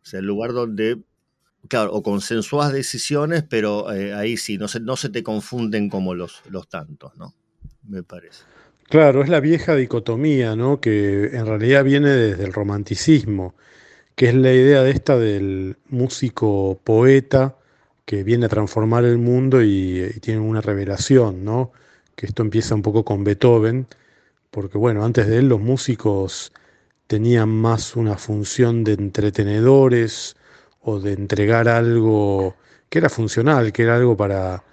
sea, 0.00 0.20
el 0.20 0.26
lugar 0.26 0.54
donde, 0.54 1.02
claro, 1.68 1.92
o 1.92 2.02
consensuás 2.02 2.72
decisiones, 2.72 3.44
pero 3.46 3.92
eh, 3.92 4.14
ahí 4.14 4.38
sí, 4.38 4.56
no 4.56 4.66
se, 4.66 4.80
no 4.80 4.96
se 4.96 5.10
te 5.10 5.22
confunden 5.22 5.90
como 5.90 6.14
los, 6.14 6.40
los 6.48 6.70
tantos, 6.70 7.14
¿no? 7.18 7.34
Me 7.86 8.02
parece. 8.02 8.44
Claro, 8.84 9.22
es 9.22 9.28
la 9.28 9.40
vieja 9.40 9.76
dicotomía, 9.76 10.56
¿no? 10.56 10.80
Que 10.80 11.36
en 11.36 11.44
realidad 11.44 11.84
viene 11.84 12.08
desde 12.08 12.44
el 12.44 12.54
romanticismo 12.54 13.54
que 14.16 14.30
es 14.30 14.34
la 14.34 14.52
idea 14.52 14.82
de 14.82 14.90
esta 14.92 15.18
del 15.18 15.76
músico 15.90 16.80
poeta 16.84 17.56
que 18.06 18.24
viene 18.24 18.46
a 18.46 18.48
transformar 18.48 19.04
el 19.04 19.18
mundo 19.18 19.62
y, 19.62 20.10
tiene 20.20 20.40
una 20.40 20.60
revelación, 20.62 21.44
¿no? 21.44 21.72
Que 22.16 22.26
esto 22.26 22.42
empieza 22.42 22.74
un 22.74 22.82
poco 22.82 23.04
con 23.04 23.24
Beethoven, 23.24 23.86
porque 24.50 24.78
bueno, 24.78 25.04
antes 25.04 25.28
de 25.28 25.38
él 25.38 25.48
los 25.48 25.60
músicos 25.60 26.52
tenían 27.06 27.50
más 27.50 27.96
una 27.96 28.16
función 28.18 28.84
de 28.84 28.94
entretenedores 28.94 30.36
o 30.82 31.00
de 31.00 31.12
entregar 31.14 31.68
algo 31.68 32.56
que 32.88 32.98
era 33.00 33.10
funcional, 33.10 33.72
que 33.72 33.82
era 33.84 33.96
algo 33.96 34.16
para 34.16 34.64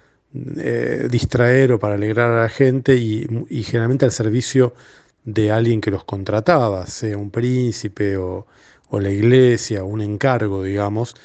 eh, 0.58 1.08
distraer 1.10 1.72
o 1.72 1.78
para 1.78 1.94
alegrar 1.96 2.30
a 2.32 2.42
la 2.42 2.48
gente 2.48 2.96
y, 2.96 3.26
y 3.50 3.62
generalmente 3.64 4.04
al 4.06 4.12
servicio 4.12 4.74
de 5.24 5.50
alguien 5.52 5.80
que 5.80 5.90
los 5.90 6.04
contrataba, 6.04 6.86
sea 6.86 7.18
un 7.18 7.30
príncipe 7.30 8.16
o, 8.16 8.46
o 8.94 9.00
la 9.00 9.10
iglesia, 9.10 9.82
un 9.82 10.00
encargo, 10.00 10.62
digamos, 10.62 11.16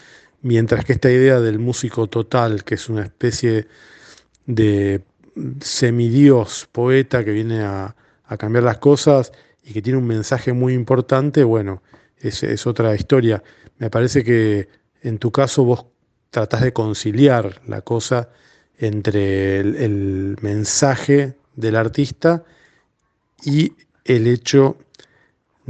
mientras 0.41 0.85
que 0.85 0.93
esta 0.93 1.11
idea 1.11 1.39
del 1.39 1.59
músico 1.59 2.07
total, 2.07 2.63
que 2.63 2.75
es 2.75 2.89
una 2.89 3.03
especie 3.03 3.67
de 4.47 5.03
semidios, 5.61 6.67
poeta 6.71 7.23
que 7.23 7.31
viene 7.31 7.61
a, 7.61 7.95
cambiar 8.37 8.63
las 8.63 8.77
cosas 8.77 9.31
y 9.63 9.73
que 9.73 9.81
tiene 9.81 9.97
un 9.97 10.07
mensaje 10.07 10.53
muy 10.53 10.73
importante, 10.73 11.43
bueno, 11.43 11.81
es, 12.19 12.43
es, 12.43 12.67
otra 12.67 12.93
historia. 12.95 13.43
Me 13.79 13.89
parece 13.89 14.23
que 14.23 14.67
en 15.01 15.17
tu 15.17 15.31
caso 15.31 15.63
vos 15.63 15.85
tratás 16.29 16.61
de 16.61 16.73
conciliar 16.73 17.61
la 17.67 17.81
cosa 17.81 18.29
entre 18.77 19.59
el, 19.59 20.37
mensaje 20.41 21.35
del 21.55 21.75
artista 21.75 22.43
y 23.43 23.73
el 24.05 24.27
hecho 24.27 24.77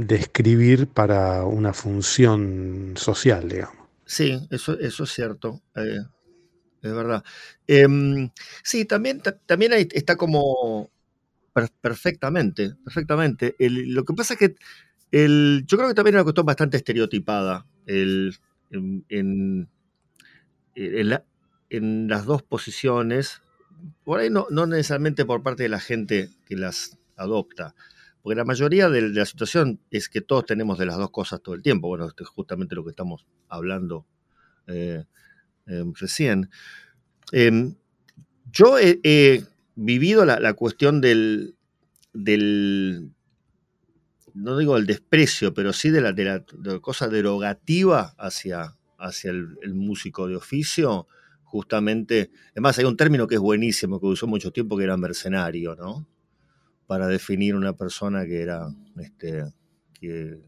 de 0.06 0.16
escribir 0.16 0.88
para 0.88 1.44
una 1.44 1.72
función 1.72 2.94
social, 2.96 3.48
digamos. 3.48 3.76
Sí, 4.04 4.38
eso, 4.50 4.78
eso 4.78 5.04
es 5.04 5.10
cierto. 5.10 5.62
Eh, 5.76 6.00
es 6.82 6.94
verdad. 6.94 7.22
Em, 7.66 8.30
sí, 8.62 8.84
también, 8.84 9.22
también 9.46 9.72
está 9.92 10.16
como 10.16 10.90
perfectamente, 11.80 12.74
perfectamente. 12.84 13.54
lo 13.58 14.04
que 14.04 14.14
pasa 14.14 14.34
es 14.34 14.40
que 14.40 14.54
el, 15.10 15.64
yo 15.66 15.76
creo 15.76 15.88
que 15.88 15.94
también 15.94 16.14
es 16.14 16.18
una 16.18 16.24
cuestión 16.24 16.46
bastante 16.46 16.76
estereotipada 16.76 17.66
el, 17.86 18.36
en, 18.70 19.68
en, 20.74 22.08
las 22.08 22.24
dos 22.24 22.42
posiciones, 22.42 23.42
por 24.04 24.20
ahí 24.20 24.30
no, 24.30 24.46
no, 24.50 24.66
necesariamente 24.66 25.24
por 25.24 25.42
parte 25.42 25.64
de 25.64 25.68
la 25.68 25.80
gente 25.80 26.30
que 26.46 26.56
las 26.56 26.98
adopta, 27.16 27.74
porque 28.22 28.36
la 28.36 28.44
mayoría 28.44 28.88
de, 28.88 29.08
la 29.10 29.24
situación 29.24 29.80
es 29.90 30.08
que 30.08 30.20
todos 30.20 30.44
tenemos 30.46 30.78
de 30.78 30.86
las 30.86 30.96
dos 30.96 31.10
cosas 31.10 31.40
todo 31.42 31.54
el 31.54 31.62
tiempo. 31.62 31.88
Bueno, 31.88 32.06
esto 32.06 32.22
es 32.22 32.28
justamente 32.28 32.74
lo 32.74 32.84
que 32.84 32.90
estamos 32.90 33.26
hablando 33.48 34.06
eh, 34.66 35.04
Em, 35.70 35.92
recién. 35.94 36.50
Em, 37.32 37.76
yo 38.50 38.76
he, 38.78 39.44
vivido 39.76 40.24
la, 40.24 40.52
cuestión 40.54 41.00
del, 41.00 41.54
no 44.34 44.58
digo 44.58 44.76
el 44.76 44.86
desprecio, 44.86 45.54
pero 45.54 45.72
sí 45.72 45.90
de 45.90 46.00
la, 46.00 46.12
de 46.12 46.24
la, 46.24 46.44
cosa 46.80 47.08
derogativa 47.08 48.14
hacia, 48.18 48.76
hacia 48.98 49.30
el, 49.30 49.74
músico 49.74 50.26
de 50.26 50.36
oficio, 50.36 51.06
justamente, 51.44 52.30
además 52.50 52.78
hay 52.78 52.84
un 52.84 52.96
término 52.96 53.28
que 53.28 53.36
es 53.36 53.40
buenísimo, 53.40 54.00
que 54.00 54.06
usó 54.06 54.26
mucho 54.26 54.50
tiempo, 54.50 54.76
que 54.76 54.84
era 54.84 54.96
mercenario, 54.96 55.76
¿no? 55.76 56.06
Para 56.90 57.06
definir 57.06 57.54
una 57.54 57.72
persona 57.72 58.26
que 58.26 58.42
era, 58.42 58.66
este, 58.98 59.44
que 59.94 60.40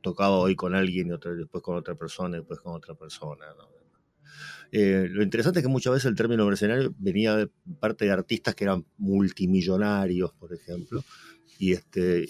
tocaba 0.00 0.36
hoy 0.38 0.54
con 0.54 0.76
alguien 0.76 1.08
y 1.08 1.10
otra, 1.10 1.32
después 1.34 1.60
con 1.60 1.76
otra 1.76 1.96
persona 1.96 2.36
y 2.36 2.40
después 2.40 2.60
con 2.60 2.72
otra 2.72 2.94
persona, 2.94 3.46
¿no? 3.56 3.78
Eh, 4.70 5.08
lo 5.10 5.22
interesante 5.22 5.60
es 5.60 5.64
que 5.64 5.72
muchas 5.72 5.94
veces 5.94 6.06
el 6.06 6.14
término 6.14 6.46
mercenario 6.46 6.94
venía 6.98 7.34
de 7.34 7.50
parte 7.80 8.04
de 8.04 8.12
artistas 8.12 8.54
que 8.54 8.64
eran 8.64 8.84
multimillonarios, 8.98 10.32
por 10.34 10.52
ejemplo, 10.52 11.02
y 11.58 11.72
este 11.72 12.28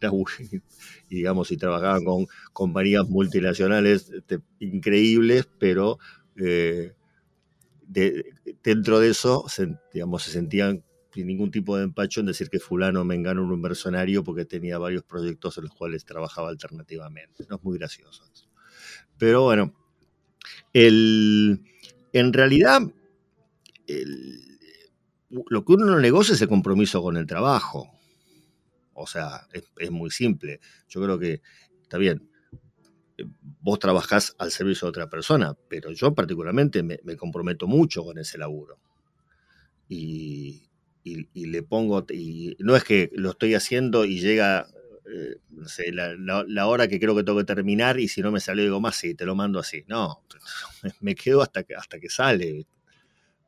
digamos 1.08 1.50
y 1.50 1.56
trabajaban 1.56 2.04
con 2.04 2.26
compañías 2.52 3.08
multinacionales 3.08 4.10
este, 4.10 4.40
increíbles, 4.58 5.48
pero 5.58 5.98
eh, 6.36 6.92
dentro 8.62 9.00
de 9.00 9.10
eso 9.10 9.46
digamos, 9.94 10.24
se 10.24 10.32
sentían 10.32 10.84
sin 11.18 11.26
ningún 11.26 11.50
tipo 11.50 11.76
de 11.76 11.82
empacho 11.82 12.20
en 12.20 12.26
decir 12.26 12.48
que 12.48 12.60
fulano 12.60 13.04
me 13.04 13.16
enganó 13.16 13.42
un 13.42 13.60
mercenario 13.60 14.22
porque 14.22 14.44
tenía 14.44 14.78
varios 14.78 15.02
proyectos 15.02 15.58
en 15.58 15.64
los 15.64 15.74
cuales 15.74 16.04
trabajaba 16.04 16.48
alternativamente. 16.48 17.44
No 17.48 17.56
es 17.56 17.64
muy 17.64 17.76
gracioso. 17.76 18.22
Pero 19.18 19.42
bueno, 19.42 19.74
el, 20.72 21.60
en 22.12 22.32
realidad, 22.32 22.82
lo 25.48 25.64
que 25.64 25.72
uno 25.72 25.86
no 25.86 25.98
negocia 25.98 26.34
es 26.34 26.42
el 26.42 26.48
compromiso 26.48 27.02
con 27.02 27.16
el 27.16 27.26
trabajo. 27.26 27.90
O 28.94 29.08
sea, 29.08 29.48
es, 29.52 29.90
muy 29.90 30.12
simple. 30.12 30.60
Yo 30.88 31.02
creo 31.02 31.18
que 31.18 31.42
está 31.82 31.98
bien. 31.98 32.30
Vos 33.60 33.80
trabajás 33.80 34.36
al 34.38 34.52
servicio 34.52 34.86
de 34.86 34.90
otra 34.90 35.10
persona, 35.10 35.56
pero 35.68 35.90
yo 35.90 36.14
particularmente 36.14 36.84
me, 36.84 37.16
comprometo 37.16 37.66
mucho 37.66 38.04
con 38.04 38.18
ese 38.18 38.38
laburo. 38.38 38.78
Y, 39.88 40.67
le 41.04 41.62
pongo, 41.62 42.04
y 42.10 42.56
no 42.58 42.76
es 42.76 42.84
que 42.84 43.10
lo 43.14 43.30
estoy 43.30 43.54
haciendo 43.54 44.04
y 44.04 44.20
llega 44.20 44.66
eh, 45.10 45.36
la, 45.92 46.66
hora 46.66 46.86
que 46.88 47.00
creo 47.00 47.16
que 47.16 47.24
tengo 47.24 47.38
que 47.38 47.44
terminar 47.44 47.98
y 47.98 48.08
si 48.08 48.20
no 48.20 48.30
me 48.30 48.40
sale 48.40 48.62
digo 48.62 48.80
más, 48.80 48.96
sí, 48.96 49.14
te 49.14 49.24
lo 49.24 49.34
mando 49.34 49.58
así. 49.58 49.84
No, 49.86 50.22
me 51.00 51.14
quedo 51.14 51.42
hasta 51.42 51.62
que, 51.62 51.74
hasta 51.74 51.98
que 51.98 52.10
sale, 52.10 52.66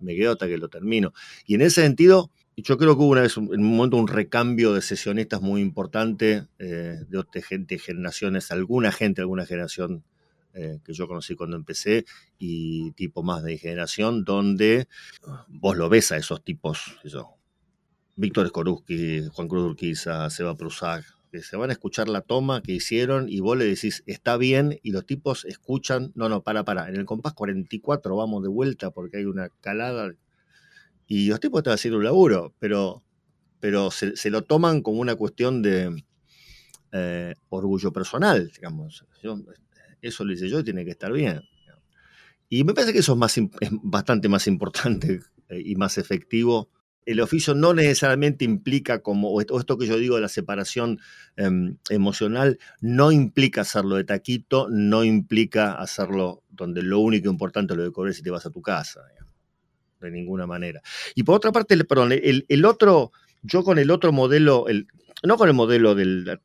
me 0.00 0.16
quedo 0.16 0.32
hasta 0.32 0.46
que 0.46 0.58
lo 0.58 0.68
termino. 0.68 1.12
Y 1.46 1.54
en 1.54 1.62
ese 1.62 1.82
sentido, 1.82 2.30
yo 2.56 2.78
creo 2.78 2.96
que 2.96 3.02
hubo 3.02 3.10
una 3.10 3.22
vez, 3.22 3.36
en 3.36 3.48
un 3.48 3.76
momento, 3.76 3.96
un 3.96 4.08
recambio 4.08 4.72
de 4.72 4.82
sesionistas 4.82 5.42
muy 5.42 5.60
importante 5.60 6.46
eh, 6.58 6.98
de 7.08 7.42
gente, 7.42 7.78
generaciones, 7.78 8.50
alguna 8.50 8.92
gente, 8.92 9.20
alguna 9.20 9.46
generación 9.46 10.04
eh, 10.54 10.80
que 10.84 10.92
yo 10.92 11.06
conocí 11.06 11.36
cuando 11.36 11.56
empecé 11.56 12.04
y 12.38 12.90
tipo 12.92 13.22
más 13.22 13.42
de 13.44 13.56
generación, 13.58 14.24
donde 14.24 14.88
vos 15.48 15.76
lo 15.76 15.88
ves 15.88 16.10
a 16.12 16.16
esos 16.16 16.42
tipos, 16.42 16.98
Víctor 18.20 18.48
Skoruski, 18.48 19.28
Juan 19.33 19.48
Cruz 19.48 19.64
Urquiza, 19.70 20.28
Seba 20.28 20.54
Prusak, 20.54 21.04
que 21.33 21.42
se 21.42 21.56
van 21.56 21.70
a 21.70 21.72
escuchar 21.72 22.09
la 22.11 22.20
toma 22.20 22.61
que 22.61 22.72
hicieron 22.72 23.30
y 23.30 23.40
vos 23.40 23.56
le 23.56 23.64
decís, 23.64 24.02
está 24.04 24.37
bien, 24.37 24.78
y 24.83 24.90
los 24.90 25.06
tipos 25.06 25.46
escuchan, 25.46 26.12
no, 26.14 26.28
no, 26.28 26.42
para, 26.42 26.62
para, 26.64 26.88
en 26.90 26.96
el 26.96 27.06
compás 27.06 27.33
44 27.33 28.14
vamos 28.14 28.42
de 28.42 28.48
vuelta 28.48 28.90
porque 28.90 29.16
hay 29.16 29.24
una 29.24 29.48
calada, 29.48 30.12
y 31.06 31.28
los 31.28 31.40
tipos 31.40 31.61
están 31.61 31.74
haciendo 31.74 31.96
un 31.96 32.04
laburo, 32.04 32.54
pero, 32.59 33.02
pero 33.59 33.90
se, 33.90 34.30
lo 34.30 34.42
toman 34.42 34.83
como 34.83 35.00
una 35.00 35.14
cuestión 35.16 35.62
de 35.62 36.04
eh, 36.92 37.35
orgullo 37.48 37.90
personal, 37.90 38.52
digamos. 38.54 39.06
eso 40.02 40.24
lo 40.24 40.33
hice 40.33 40.50
yo 40.50 40.59
y 40.61 40.64
tiene 40.64 40.85
que 40.85 40.90
estar 40.90 41.11
bien. 41.11 41.40
Y 42.50 42.64
me 42.64 42.74
parece 42.74 42.92
que 42.92 42.98
eso 42.98 43.12
es, 43.12 43.18
más, 43.18 43.38
es 43.38 43.70
bastante 43.83 44.28
más 44.28 44.46
importante 44.46 45.20
eh, 45.48 45.62
y 45.64 45.76
más 45.76 45.96
efectivo 45.96 46.68
el 47.06 47.20
oficio 47.20 47.54
no 47.54 47.74
necesariamente 47.74 48.44
implica 48.44 49.00
como, 49.02 49.30
o 49.30 49.40
esto 49.40 49.78
que 49.78 49.86
yo 49.86 49.98
digo 49.98 50.16
de 50.16 50.22
la 50.22 50.28
separación 50.28 51.00
em, 51.36 51.76
emocional, 51.88 52.58
no 52.80 53.10
implica 53.12 53.62
hacerlo 53.62 53.96
de 53.96 54.04
taquito, 54.04 54.68
no 54.70 55.04
implica 55.04 55.72
hacerlo 55.72 56.42
donde 56.50 56.82
lo 56.82 56.98
único 57.00 57.30
importante 57.30 57.72
es 57.72 57.78
lo 57.78 57.84
de 57.84 57.92
cobrar 57.92 58.14
si 58.14 58.22
te 58.22 58.30
vas 58.30 58.46
a 58.46 58.50
tu 58.50 58.62
casa, 58.62 59.00
de 60.00 60.10
ninguna 60.10 60.46
manera. 60.46 60.82
Y 61.14 61.22
por 61.22 61.36
otra 61.36 61.52
parte, 61.52 61.76
perdón, 61.84 62.12
el, 62.12 62.64
otro, 62.64 63.12
yo 63.42 63.64
con 63.64 63.78
el 63.78 63.90
otro 63.90 64.12
modelo, 64.12 64.68
el, 64.68 64.86
no 65.22 65.36
con 65.36 65.48
el 65.48 65.54
modelo 65.54 65.94
del, 65.94 66.38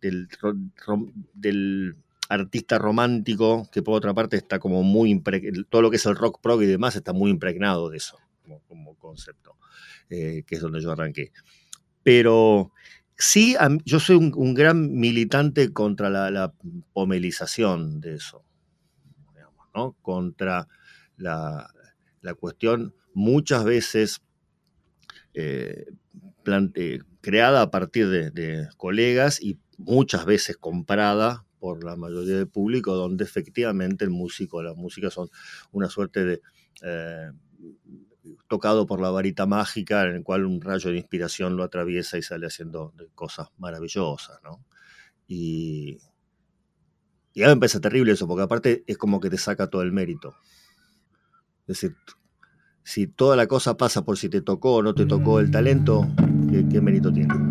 artista 2.28 2.80
romántico, 2.80 3.70
que 3.72 3.84
por 3.84 3.96
otra 3.96 4.14
parte 4.14 4.36
está 4.38 4.60
como 4.60 4.84
muy, 4.84 5.22
todo 5.70 5.84
lo 5.84 5.92
que 5.92 5.98
es 5.98 6.06
el 6.06 6.16
rock 6.16 6.42
prog 6.42 6.64
y 6.64 6.66
demás 6.66 6.96
está 6.96 7.14
muy 7.14 7.30
impregnado 7.30 7.90
de 7.90 7.98
eso 7.98 8.18
como 8.68 8.96
concepto. 8.96 9.58
Eh, 10.10 10.44
que 10.46 10.56
es 10.56 10.62
donde 10.62 10.82
yo 10.82 10.92
arranqué. 10.92 11.32
Pero 12.04 12.72
sí, 13.18 13.56
yo 13.86 14.00
soy 14.00 14.18
un, 14.18 14.54
gran 14.54 14.92
militante 14.94 15.74
contra 15.74 16.10
la, 16.10 16.54
pomelización 16.94 18.00
de 18.02 18.16
eso, 18.16 18.44
¿no? 19.74 19.94
contra 20.02 20.68
la, 21.18 21.72
cuestión 22.40 22.94
muchas 23.14 23.64
veces 23.64 24.22
eh, 25.34 25.86
creada 27.22 27.62
a 27.64 27.72
partir 27.72 28.10
de, 28.10 28.68
colegas 28.78 29.42
y 29.42 29.60
muchas 29.78 30.26
veces 30.26 30.58
comprada 30.58 31.46
por 31.60 31.84
la 31.84 31.96
mayoría 31.96 32.38
del 32.38 32.48
público, 32.48 32.94
donde 32.94 33.24
efectivamente 33.24 34.06
el 34.06 34.12
músico, 34.12 34.62
la 34.62 34.76
música 34.76 35.10
son 35.10 35.30
una 35.72 35.90
suerte 35.90 36.24
de 36.24 36.42
eh, 36.84 37.32
tocado 38.48 38.86
por 38.86 39.02
la 39.02 39.10
varita 39.10 39.46
mágica 39.46 40.04
en 40.04 40.16
el 40.16 40.24
cual 40.24 40.46
un 40.46 40.62
rayo 40.62 40.92
de 40.92 40.98
inspiración 40.98 41.58
lo 41.58 41.64
atraviesa 41.64 42.18
y 42.18 42.22
sale 42.22 42.48
haciendo 42.48 42.94
cosas 43.14 43.50
maravillosas, 43.58 44.40
¿no? 44.44 44.64
Y, 45.28 46.00
y 47.34 47.44
a 47.44 47.48
mí 47.48 47.54
me 47.54 47.60
parece 47.60 47.80
terrible 47.80 48.14
eso, 48.14 48.28
porque 48.28 48.44
aparte 48.44 48.84
es 48.88 48.98
como 48.98 49.20
que 49.20 49.30
te 49.30 49.38
saca 49.38 49.70
todo 49.70 49.82
el 49.82 49.92
mérito. 49.92 50.36
Es 51.68 51.80
decir, 51.80 51.96
si 52.84 53.08
toda 53.08 53.36
la 53.36 53.48
cosa 53.48 53.78
pasa 53.78 54.06
por 54.06 54.18
si 54.18 54.30
te 54.30 54.42
tocó 54.42 54.76
o 54.76 54.84
no 54.84 54.94
te 54.94 55.06
tocó 55.06 55.40
el 55.40 55.52
talento, 55.52 56.08
qué 56.72 56.82
mérito 56.82 57.12
tiene? 57.12 57.45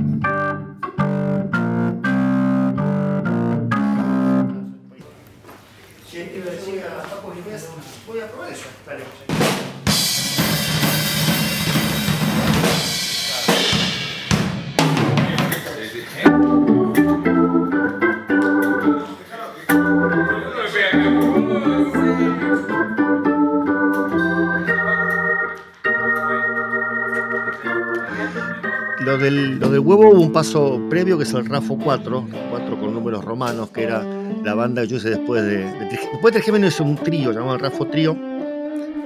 Lo 29.05 29.19
del, 29.19 29.59
huevo 29.61 30.11
hubo 30.11 30.21
un 30.21 30.33
paso 30.33 30.81
previo 30.88 31.19
que 31.19 31.25
es 31.25 31.35
el 31.35 31.45
RAFO 31.45 31.79
4, 31.79 32.29
4 32.51 32.81
con 32.81 32.95
números 32.95 33.23
romanos, 33.25 33.71
que 33.71 33.83
era 33.83 34.03
la 34.43 34.55
banda 34.55 34.83
que 34.83 34.88
yo 34.88 34.97
hice 34.97 35.11
después 35.11 35.43
de. 35.43 35.59
de 35.59 35.99
después 36.12 36.33
de 36.33 36.40
Géminis 36.40 36.75
es 36.75 36.81
un 36.81 36.97
trío 36.97 37.33
llamado 37.33 37.55
el 37.55 37.61
RAFO 37.61 37.87
Trío, 37.87 38.17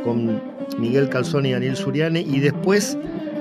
con 0.05 0.41
Miguel 0.79 1.09
Calzoni 1.09 1.49
y 1.49 1.53
Daniel 1.53 1.77
Suriane, 1.77 2.21
y 2.21 2.39
después 2.39 2.97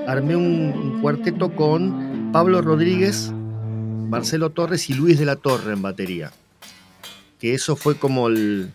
armé 0.06 0.34
un, 0.34 0.98
cuarteto 1.00 1.54
con 1.54 2.30
Pablo 2.32 2.60
Rodríguez, 2.60 3.30
Marcelo 4.08 4.50
Torres 4.50 4.90
y 4.90 4.94
Luis 4.94 5.18
de 5.18 5.26
la 5.26 5.36
Torre 5.36 5.72
en 5.72 5.82
batería. 5.82 6.32
Que 7.38 7.54
eso 7.54 7.76
fue 7.76 7.96
como 7.96 8.26
el. 8.26 8.72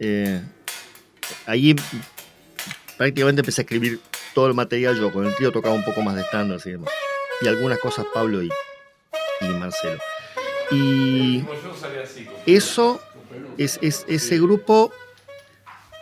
Eh, 0.00 0.42
ahí 1.46 1.76
prácticamente 2.96 3.42
empecé 3.42 3.60
a 3.60 3.62
escribir 3.62 4.00
todo 4.34 4.48
el 4.48 4.54
material 4.54 4.98
yo. 4.98 5.12
Con 5.12 5.24
el 5.26 5.36
tío 5.36 5.52
tocaba 5.52 5.74
un 5.74 5.84
poco 5.84 6.02
más 6.02 6.16
de 6.16 6.22
estándar 6.22 6.58
y 6.64 6.70
demás. 6.70 6.90
Y 7.42 7.48
algunas 7.48 7.78
cosas 7.78 8.06
Pablo 8.14 8.42
y, 8.42 8.50
y 9.40 9.48
Marcelo. 9.48 9.98
Y 10.70 11.48
eso, 12.46 13.00
es, 13.56 13.78
es- 13.82 14.04
ese 14.08 14.40
grupo 14.40 14.92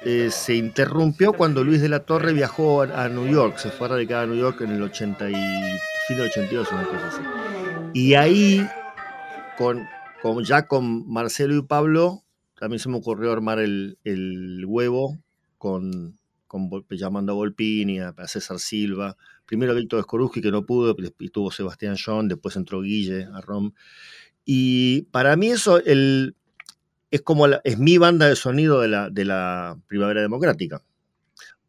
eh, 0.00 0.31
se 0.31 0.55
interrumpió 0.55 1.35
cuando 1.35 1.62
Luis 1.64 1.81
de 1.83 1.88
la 1.88 2.05
Torre 2.05 2.33
viajó 2.33 2.83
a, 2.83 3.09
New 3.09 3.26
York. 3.29 3.59
Se 3.59 3.70
fue 3.70 3.87
a 3.87 3.90
radicar 3.90 4.24
a 4.24 4.26
New 4.26 4.37
York 4.37 4.61
en 4.62 4.70
el 4.72 4.83
80 4.83 5.31
y, 5.31 5.81
fin 6.07 6.16
del 6.16 6.26
82, 6.26 6.72
una 6.72 6.87
cosa 6.87 7.09
así. 7.09 7.29
Y 7.92 8.14
ahí, 8.14 8.72
con, 9.55 9.90
ya 10.44 10.66
con 10.68 11.11
Marcelo 11.11 11.57
y 11.57 11.62
Pablo, 11.62 12.24
también 12.59 12.81
se 12.81 12.88
me 12.88 12.98
ocurrió 12.98 13.33
armar 13.33 13.59
el, 13.61 13.98
el 14.05 14.64
huevo 14.66 15.18
con, 15.59 16.18
con 16.46 16.70
llamando 16.90 17.33
a 17.33 17.37
Volpini, 17.37 18.00
a 18.00 18.14
César 18.26 18.59
Silva. 18.59 19.16
Primero 19.50 19.74
Víctor 19.74 19.98
Escoruski, 19.98 20.40
que 20.40 20.52
no 20.52 20.64
pudo, 20.64 20.94
y 21.18 21.28
tuvo 21.30 21.50
Sebastián 21.50 21.96
John, 21.98 22.28
después 22.28 22.54
entró 22.54 22.82
Guille 22.82 23.24
a 23.34 23.40
Rom. 23.40 23.72
Y 24.44 25.02
para 25.10 25.34
mí 25.34 25.50
eso 25.50 25.80
es 25.80 27.22
como 27.22 27.48
es 27.48 27.78
mi 27.78 27.98
banda 27.98 28.28
de 28.28 28.36
sonido 28.36 28.80
de 28.80 28.86
la, 28.86 29.10
de 29.10 29.24
la 29.24 29.76
Primavera 29.88 30.20
Democrática, 30.20 30.84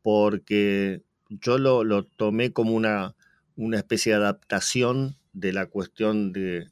porque 0.04 1.02
yo 1.30 1.58
lo, 1.58 2.04
tomé 2.06 2.54
como 2.54 2.74
una, 2.76 3.16
una 3.56 3.78
especie 3.78 4.12
de 4.12 4.20
adaptación 4.20 5.18
de 5.34 5.52
la 5.52 5.66
cuestión 5.66 6.32
de 6.34 6.68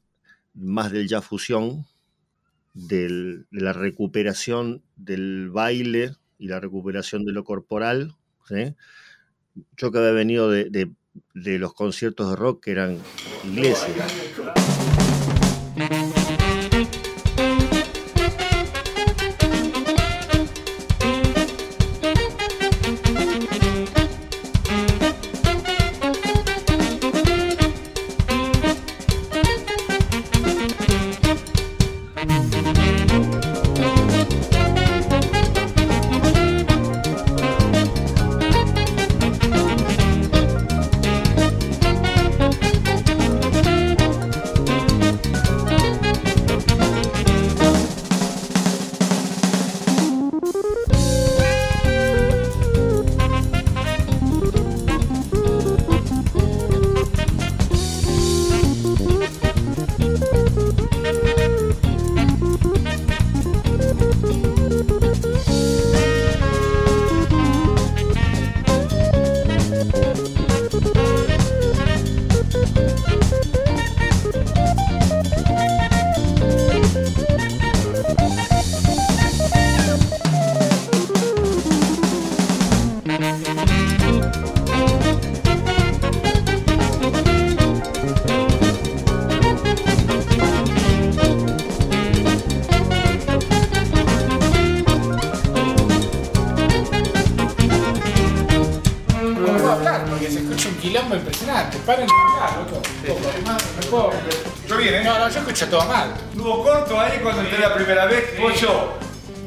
más 0.54 0.92
del 0.92 1.08
ya 1.08 1.24
fusión, 1.24 1.88
de 2.76 3.46
la 3.50 3.74
recuperación 3.74 4.84
del 4.96 5.50
baile 5.50 6.14
y 6.38 6.50
la 6.50 6.60
recuperación 6.60 7.26
de 7.26 7.32
lo 7.32 7.44
corporal. 7.44 8.14
Yo 9.78 9.92
que 9.92 9.98
había 9.98 10.12
venido 10.12 10.50
de- 10.50 10.92
de 11.34 11.60
los 11.60 11.74
conciertos 11.74 12.30
de 12.30 12.36
rock 12.36 12.64
que 12.64 12.72
eran 12.72 13.00
iglesias. 13.44 14.29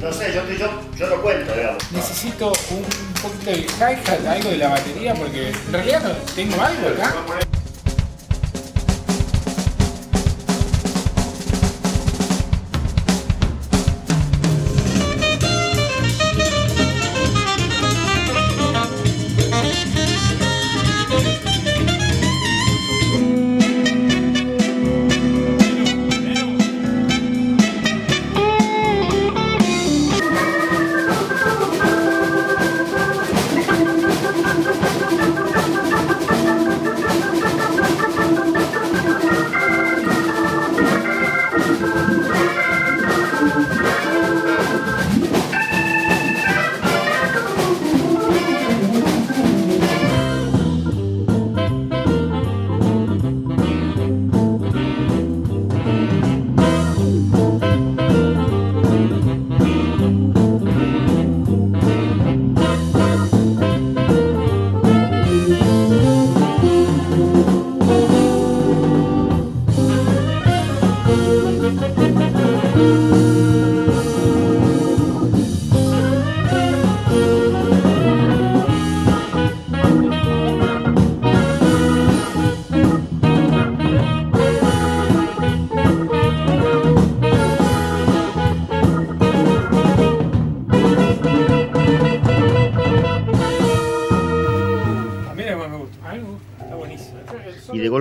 No 0.03 0.11
sé, 0.11 0.33
yo, 0.33 0.41
yo, 0.59 0.69
yo 0.97 1.07
lo 1.07 1.21
cuento, 1.21 1.53
digamos. 1.53 1.81
Necesito 1.93 2.51
un 2.71 3.13
poquito 3.21 3.51
de 3.51 3.59
hi-hat, 3.59 4.27
algo 4.27 4.49
de 4.49 4.57
la 4.57 4.67
batería, 4.67 5.15
porque 5.15 5.47
en 5.47 5.71
realidad 5.71 6.03
no 6.03 6.13
tengo 6.35 6.61
algo 6.61 6.89
acá. 6.89 7.15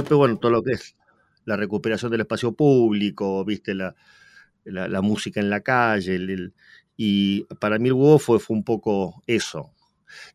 Golpe, 0.03 0.15
bueno, 0.15 0.38
todo 0.38 0.53
lo 0.53 0.62
que 0.62 0.73
es 0.73 0.97
la 1.45 1.57
recuperación 1.57 2.11
del 2.12 2.21
espacio 2.23 2.53
público, 2.53 3.45
viste, 3.45 3.75
la, 3.75 3.95
la, 4.65 4.88
la 4.88 5.03
música 5.03 5.41
en 5.41 5.51
la 5.51 5.61
calle, 5.61 6.17
el- 6.17 6.31
el- 6.31 6.55
y 6.97 7.45
para 7.61 7.79
mí 7.79 7.88
el 7.88 7.95
huevo 7.95 8.19
fue, 8.19 8.38
fue 8.41 8.57
un 8.57 8.65
poco 8.65 9.23
eso. 9.27 9.73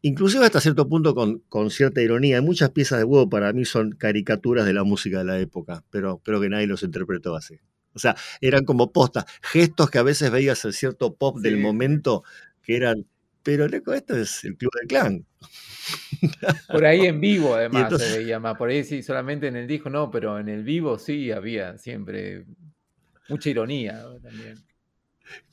Inclusive 0.02 0.46
hasta 0.46 0.62
cierto 0.62 0.88
punto 0.90 1.14
con, 1.16 1.40
con 1.50 1.70
cierta 1.72 2.02
ironía. 2.02 2.38
Hay 2.38 2.44
muchas 2.44 2.72
piezas 2.72 3.00
de 3.00 3.06
huevo 3.06 3.30
para 3.30 3.54
mí 3.54 3.66
son 3.66 3.92
caricaturas 3.92 4.66
de 4.66 4.74
la 4.74 4.84
música 4.84 5.20
de 5.20 5.26
la 5.26 5.40
época, 5.40 5.84
pero 5.92 6.20
creo 6.20 6.42
que 6.42 6.50
nadie 6.50 6.68
los 6.68 6.84
interpretó 6.84 7.36
así. 7.36 7.60
O 7.94 8.00
sea, 8.00 8.16
eran 8.42 8.66
como 8.66 8.92
postas, 8.92 9.26
gestos 9.42 9.90
que 9.90 9.98
a 10.00 10.04
veces 10.04 10.32
veías 10.32 10.64
en 10.66 10.74
cierto 10.74 11.16
pop 11.16 11.40
del 11.40 11.58
momento 11.58 12.24
que 12.64 12.76
eran, 12.78 13.06
pero 13.48 13.66
loco, 13.70 13.94
esto 13.94 14.14
es 14.18 14.44
el 14.44 14.58
Club 14.58 14.70
del 14.78 14.88
Clan. 14.90 15.26
Por 16.70 16.84
ahí 16.84 17.06
en 17.06 17.22
vivo, 17.22 17.56
además, 17.56 17.84
entonces- 17.84 18.10
se 18.10 18.18
veía 18.20 18.42
más. 18.42 18.58
Por 18.58 18.68
ahí 18.68 18.84
sí, 18.84 19.02
solamente 19.02 19.48
en 19.48 19.56
el 19.56 19.66
disco 19.68 19.90
no, 19.90 20.12
pero 20.12 20.38
en 20.38 20.50
el 20.50 20.66
vivo 20.66 21.00
sí 21.00 21.32
había 21.32 21.78
siempre 21.78 22.44
mucha 23.30 23.50
ironía 23.50 24.04
también. 24.22 24.56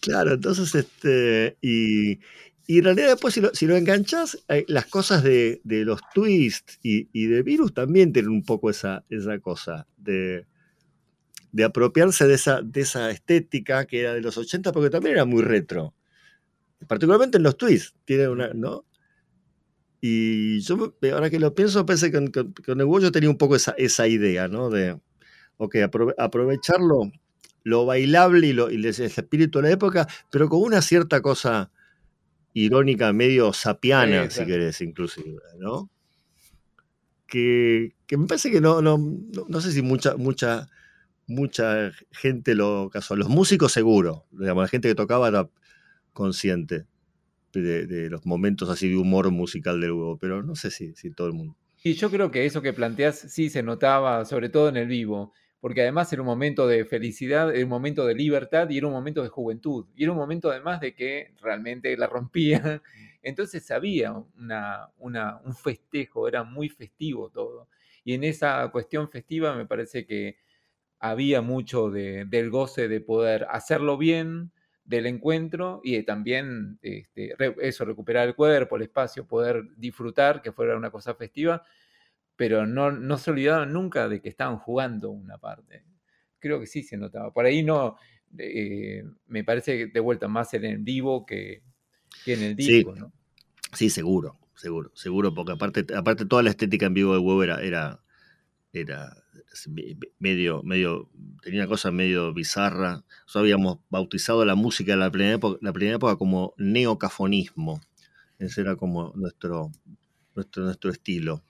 Claro, 0.00 0.33
entonces, 0.35 0.74
este, 0.74 1.57
y, 1.62 2.18
y 2.66 2.78
en 2.78 2.85
realidad 2.85 3.11
después 3.11 3.33
si 3.33 3.40
lo, 3.40 3.54
si 3.54 3.68
lo 3.68 3.76
enganchás, 3.76 4.42
eh, 4.48 4.64
las 4.66 4.87
cosas 4.87 5.22
de, 5.22 5.61
de 5.62 5.85
los 5.85 6.00
twists 6.12 6.80
y, 6.83 7.09
y 7.12 7.26
de 7.26 7.44
Virus 7.44 7.74
también 7.74 8.12
tienen 8.12 8.33
un 8.33 8.42
poco 8.44 8.70
esa, 8.70 9.04
esa 9.09 9.38
cosa 9.38 9.87
de, 9.96 10.46
de 11.52 11.62
apropiarse 11.62 12.26
de 12.26 12.35
esa, 12.35 12.61
de 12.61 12.80
esa 12.80 13.09
estética 13.12 13.85
que 13.85 14.00
era 14.00 14.14
de 14.14 14.20
los 14.20 14.37
80, 14.37 14.72
porque 14.72 14.90
también 14.90 15.14
era 15.14 15.24
muy 15.24 15.42
retro. 15.44 15.94
Particularmente 16.87 17.38
en 17.38 17.42
los 17.42 17.57
twists, 17.57 17.94
tiene 18.05 18.29
una, 18.29 18.49
¿no? 18.55 18.85
Y 20.01 20.61
yo, 20.61 20.94
ahora 21.12 21.31
que 21.31 21.40
lo 21.40 21.55
pienso, 21.55 21.87
pensé 21.87 22.11
que 22.11 22.18
con, 22.31 22.53
con, 22.53 22.81
el 22.81 23.03
yo 23.03 23.11
tenía 23.11 23.31
un 23.31 23.38
poco 23.38 23.57
esa, 23.57 23.73
esa 23.79 24.07
idea, 24.07 24.49
¿no? 24.49 24.68
De, 24.68 25.01
ok, 25.57 25.77
aprove- 25.77 26.14
aprovecharlo 26.18 27.11
lo 27.62 27.87
bailable 27.87 28.49
y, 28.49 28.53
lo, 28.53 28.70
y 28.70 28.75
el 28.75 28.85
espíritu 28.85 29.59
de 29.59 29.68
la 29.68 29.70
época, 29.70 30.07
pero 30.31 30.51
con 30.51 30.61
una 30.61 30.83
cierta 30.83 31.23
cosa 31.23 31.70
irónica, 32.53 33.12
medio 33.14 33.53
sapiana, 33.55 34.29
Sí, 34.29 34.40
si 34.40 34.47
querés, 34.47 34.81
inclusive, 34.83 35.40
¿no? 35.59 35.90
Que, 37.27 37.94
que 38.07 38.16
me 38.18 38.27
parece 38.27 38.51
que 38.51 38.61
no, 38.61 38.83
no, 38.83 38.99
no, 38.99 39.47
no 39.49 39.61
sé 39.62 39.73
si 39.73 39.81
mucha, 39.81 40.16
mucha, 40.16 40.68
mucha 41.27 41.90
gente 42.12 42.55
lo 42.55 42.90
casó. 42.92 43.16
Los 43.16 43.31
músicos 43.31 43.73
seguro, 43.73 44.27
digamos, 44.31 44.64
la 44.64 44.68
gente 44.68 44.88
que 44.88 44.94
tocaba 44.94 45.29
era 45.29 45.49
consciente 46.14 46.87
de, 47.55 47.87
de 47.87 48.11
los 48.11 48.27
momentos 48.27 48.70
así 48.70 48.88
de 48.90 48.96
humor 48.96 49.31
musical 49.33 49.81
del 49.81 49.92
huevo, 49.92 50.18
pero 50.18 50.42
no 50.42 50.57
sé 50.57 50.70
si, 50.72 50.94
si 50.94 51.11
todo 51.12 51.29
el 51.29 51.35
mundo. 51.35 51.57
Y 51.83 51.94
yo 51.94 52.11
creo 52.11 52.31
que 52.31 52.46
eso 52.46 52.62
que 52.62 52.72
planteas 52.72 53.18
sí 53.18 53.50
se 53.50 53.62
notaba, 53.62 54.24
sobre 54.24 54.48
todo 54.48 54.68
en 54.70 54.77
el 54.77 54.88
vivo, 54.88 55.33
porque 55.61 55.83
además 55.83 56.12
era 56.12 56.22
un 56.22 56.27
momento 56.27 56.66
de 56.66 56.85
felicidad, 56.85 57.55
era 57.55 57.64
un 57.64 57.70
momento 57.70 58.07
de 58.07 58.14
libertad 58.14 58.68
y 58.70 58.79
era 58.79 58.87
un 58.87 58.92
momento 58.92 59.22
de 59.22 59.29
juventud. 59.29 59.87
Y 59.94 60.05
era 60.05 60.12
un 60.12 60.18
momento 60.18 60.50
además 60.50 60.81
de 60.81 60.94
que 60.94 61.35
realmente 61.42 61.96
la 61.96 62.07
rompía. 62.07 62.83
Entonces 63.22 63.70
había 63.70 64.12
una, 64.12 64.88
una- 64.98 65.40
un 65.44 65.55
festejo, 65.55 66.27
era 66.29 66.42
muy 66.44 66.68
festivo 66.68 67.31
todo. 67.31 67.68
Y 68.05 68.14
en 68.14 68.24
esa 68.24 68.68
cuestión 68.70 69.11
festiva 69.11 69.55
me 69.55 69.66
parece 69.66 70.07
que 70.07 70.37
había 70.98 71.42
mucho 71.42 71.90
de- 71.90 72.24
del 72.27 72.50
goce 72.50 72.88
de 72.88 73.00
poder 73.00 73.46
hacerlo 73.50 73.98
bien, 73.98 74.53
del 74.85 75.07
encuentro 75.07 75.81
y 75.85 76.03
también 76.03 76.79
este, 76.83 77.35
re- 77.38 77.57
eso, 77.61 77.85
recuperar 77.85 78.29
el 78.29 78.35
cuerpo, 78.35 78.77
el 78.77 78.83
espacio, 78.83 79.27
poder 79.27 79.64
disfrutar, 79.77 80.42
que 80.42 80.53
fuera 80.53 80.77
una 80.77 80.90
cosa 80.90 81.14
festiva, 81.14 81.64
pero 82.37 82.66
no, 82.66 82.90
no 82.92 83.18
se 83.18 83.31
olvidaban 83.31 83.73
nunca 83.73 84.09
de 84.09 84.20
que 84.20 84.29
estaban 84.29 84.59
jugando 84.59 85.11
una 85.11 85.38
parte. 85.38 85.85
Creo 86.38 86.61
que 86.61 86.66
sí 86.66 86.83
se 86.83 86.97
notaba. 86.97 87.33
Por 87.33 87.47
ahí 87.47 87.62
no, 87.62 87.97
eh, 88.38 89.05
me 89.29 89.44
parece 89.44 89.79
que 89.79 89.87
de 89.88 90.01
vuelta 90.01 90.29
más 90.29 90.53
en 90.55 90.64
el 90.64 90.79
vivo 90.79 91.25
que, 91.27 91.62
que 92.25 92.35
en 92.35 92.42
el 92.42 92.57
Sí. 92.59 92.85
disco, 92.85 92.94
¿no? 92.97 93.12
Sí, 93.73 93.90
seguro, 93.90 94.38
seguro, 94.55 94.92
seguro, 94.94 95.35
porque 95.35 95.53
aparte, 95.53 95.87
aparte 95.97 96.27
toda 96.27 96.42
la 96.44 96.51
estética 96.51 96.87
en 96.87 96.94
vivo 96.94 97.12
de 97.14 97.18
huevo 97.18 97.42
era, 97.42 97.61
era, 97.62 98.03
era 98.80 99.16
me- 99.68 99.96
medio, 100.18 100.62
medio, 100.62 101.08
tenía 101.42 101.60
una 101.60 101.68
cosa 101.68 101.90
medio 101.90 102.32
bizarra. 102.34 103.04
Nosotros 103.22 103.37
habíamos 103.37 103.78
bautizado 103.90 104.44
la 104.44 104.54
música 104.54 104.92
de 104.92 104.98
la 104.98 105.10
primera 105.10 105.34
época, 105.34 105.58
la 105.62 105.72
primera 105.72 105.96
época 105.96 106.16
como 106.16 106.54
neocafonismo. 106.58 107.80
Ese 108.38 108.60
era 108.62 108.76
como 108.76 109.12
nuestro, 109.14 109.70
nuestro, 110.34 110.64
nuestro 110.64 110.90
estilo. 110.90 111.42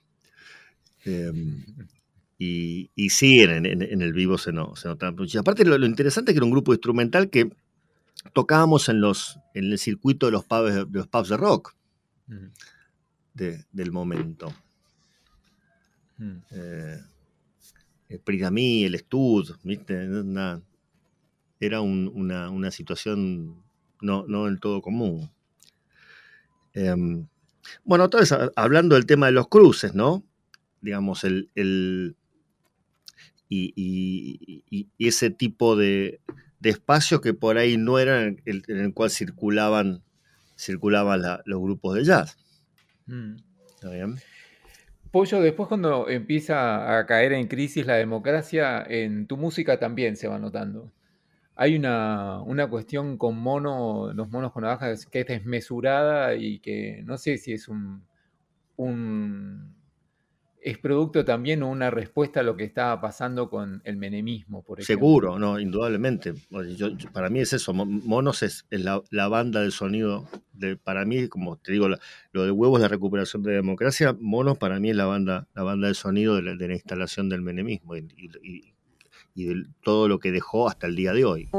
Eh, 1.05 1.31
y, 2.37 2.91
y 2.95 3.09
sí, 3.09 3.39
en, 3.41 3.65
en- 3.65 3.81
en 3.81 4.01
el 4.01 4.13
vivo 4.13 4.37
se, 4.37 4.51
no, 4.51 4.75
se 4.75 4.87
notaba 4.87 5.11
mucho. 5.11 5.39
Aparte, 5.39 5.65
lo, 5.65 5.77
lo 5.77 5.85
interesante 5.85 6.31
es 6.31 6.33
que 6.33 6.37
era 6.39 6.45
un 6.45 6.51
grupo 6.51 6.73
instrumental 6.73 7.29
que 7.29 7.49
tocábamos 8.33 8.89
en, 8.89 9.01
los, 9.01 9.39
en 9.53 9.65
el 9.71 9.77
circuito 9.79 10.25
de 10.25 10.31
los 10.33 10.43
pubs, 10.45 10.73
de 10.73 10.85
los 10.91 11.07
pubs 11.07 11.29
de 11.29 11.37
rock 11.37 11.75
de- 13.33 13.65
del 13.71 13.91
momento. 13.91 14.53
mm. 16.17 16.37
Eh, 16.51 16.99
el 18.09 18.19
Prigami, 18.19 18.83
el 18.85 18.97
Stud, 18.99 19.55
¿viste? 19.63 20.07
Una- 20.07 20.61
era 21.59 21.81
un- 21.81 22.11
una, 22.13 22.49
una 22.49 22.69
situación 22.71 23.63
no, 24.01 24.25
no 24.27 24.45
del 24.45 24.59
todo 24.59 24.81
común. 24.81 25.31
Em, 26.73 27.27
bueno, 27.83 28.03
otra 28.05 28.19
vez 28.19 28.31
a- 28.31 28.51
hablando 28.55 28.95
del 28.95 29.05
tema 29.05 29.27
de 29.27 29.31
los 29.31 29.47
cruces, 29.47 29.93
¿no? 29.95 30.23
Digamos, 30.81 31.23
el, 31.23 31.49
el- 31.55 32.15
y, 33.49 33.73
y- 33.75 34.63
y- 34.69 34.87
y 34.97 35.07
ese 35.07 35.29
tipo 35.29 35.75
de, 35.75 36.19
de 36.59 36.69
espacios 36.69 37.21
que 37.21 37.33
por 37.33 37.57
ahí 37.57 37.77
no 37.77 37.99
eran 37.99 38.41
el, 38.45 38.63
en 38.67 38.77
el 38.79 38.93
cual 38.93 39.09
circulaban, 39.09 40.03
circulaban 40.57 41.21
la- 41.21 41.41
los 41.45 41.61
grupos 41.61 41.95
de 41.95 42.03
jazz. 42.03 42.37
Mm. 43.07 43.35
¿Está 43.75 43.89
bien? 43.91 44.15
Pollo, 45.15 45.39
después 45.39 45.69
cuando 45.69 46.09
empieza 46.09 46.99
a 46.99 47.05
caer 47.05 47.31
en 47.31 47.47
crisis 47.47 47.85
la 47.85 47.95
democracia, 47.95 48.83
en 48.85 49.27
tu 49.27 49.37
música 49.37 49.79
también 49.79 50.17
se 50.17 50.27
va 50.27 50.39
notando. 50.39 50.91
Hay 51.55 51.77
una, 51.77 52.41
una 52.41 52.69
cuestión 52.69 53.17
con 53.17 53.37
mono, 53.37 54.11
los 54.11 54.29
monos 54.29 54.51
con 54.51 54.63
navajas, 54.63 55.05
que 55.05 55.21
es 55.21 55.27
desmesurada 55.27 56.35
y 56.35 56.59
que 56.59 57.01
no 57.05 57.17
sé 57.17 57.37
si 57.37 57.53
es 57.53 57.69
un, 57.69 58.05
un 58.75 59.74
es 60.65 60.79
producto 60.79 61.23
también 61.23 61.61
una 61.61 61.91
respuesta 61.91 62.39
a 62.39 62.43
lo 62.43 62.57
que 62.57 62.63
estaba 62.63 62.99
pasando 62.99 63.51
con 63.51 63.83
el 63.85 63.97
menemismo, 63.97 64.63
por 64.63 64.79
ejemplo. 64.79 64.95
Seguro, 64.95 65.37
no, 65.37 65.59
indudablemente. 65.59 66.33
Para 67.13 67.29
mí 67.29 67.39
es 67.39 67.53
eso. 67.53 67.71
Mo- 67.71 67.85
Monos 67.85 68.41
es, 68.41 68.65
la, 68.71 69.27
banda 69.27 69.61
del 69.61 69.71
sonido. 69.71 70.27
De, 70.53 70.75
para 70.75 71.05
mí, 71.05 71.27
como 71.27 71.57
te 71.57 71.71
digo, 71.71 71.87
la- 71.87 71.99
lo 72.31 72.45
de 72.45 72.49
huevos, 72.51 72.81
la 72.81 72.87
recuperación 72.87 73.43
de 73.43 73.51
la 73.51 73.57
democracia. 73.57 74.17
Monos 74.19 74.57
para 74.57 74.79
mí 74.79 74.89
es 74.89 74.95
la 74.95 75.05
banda, 75.05 75.47
la 75.53 75.61
banda 75.61 75.85
del 75.85 75.95
sonido 75.95 76.35
de 76.35 76.41
la, 76.41 76.55
de 76.55 76.67
la 76.67 76.73
instalación 76.73 77.29
del 77.29 77.43
menemismo 77.43 77.95
y, 77.95 77.99
y- 78.17 78.31
y- 78.41 78.73
y 79.35 79.45
de 79.45 79.65
todo 79.83 80.07
lo 80.07 80.17
que 80.17 80.31
dejó 80.31 80.67
hasta 80.67 80.87
el 80.87 80.95
día 80.95 81.13
de 81.13 81.25
hoy. 81.25 81.49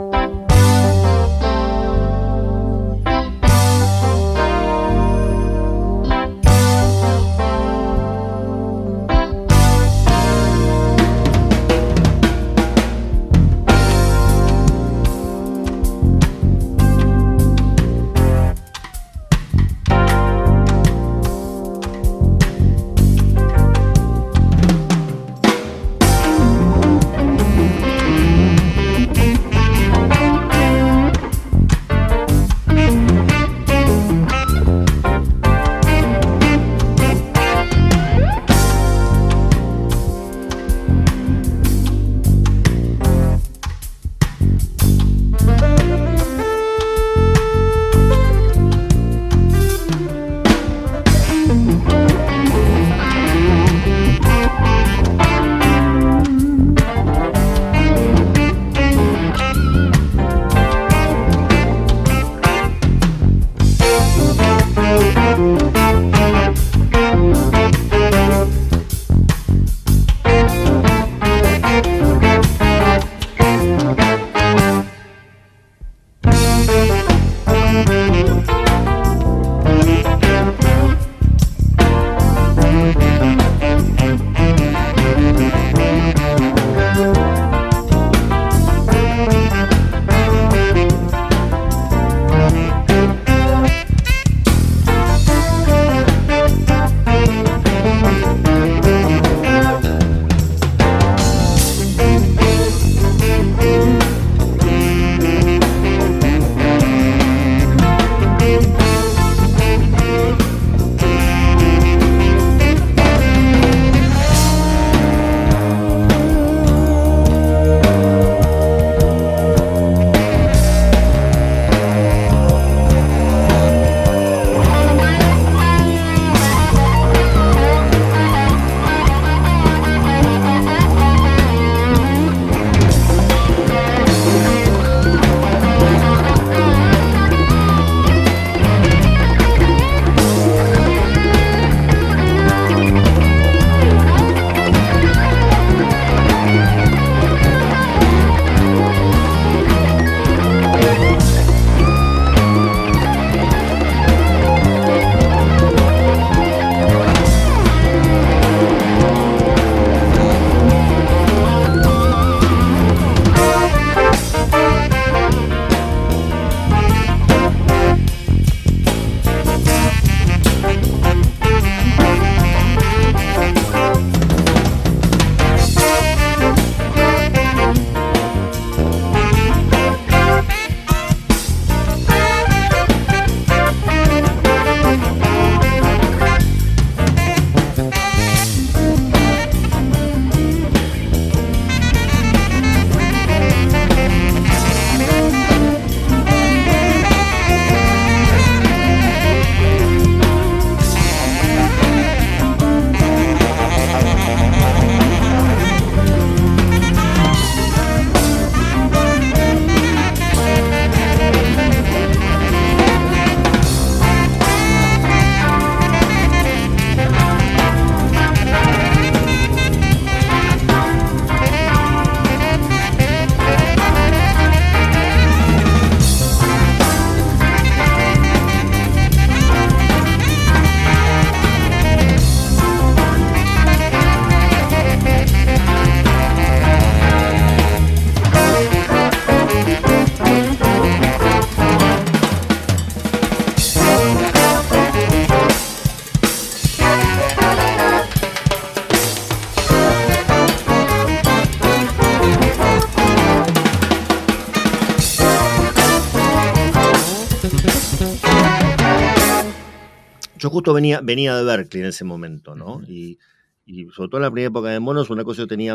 Yo 260.47 260.51
justo 260.51 260.73
venía, 260.73 261.01
venía 261.01 261.35
de 261.35 261.43
Berkeley 261.43 261.83
en 261.83 261.89
ese 261.89 262.05
momento, 262.05 262.55
¿no? 262.55 262.81
y, 262.87 263.19
y, 263.65 263.87
sobre 263.87 264.09
todo 264.09 264.19
en 264.19 264.23
la 264.23 264.31
primera 264.31 264.47
época 264.47 264.69
de 264.69 264.79
Monos, 264.79 265.11
una 265.11 265.25
cosa 265.25 265.39
que 265.39 265.43
yo 265.43 265.47
tenía 265.49 265.75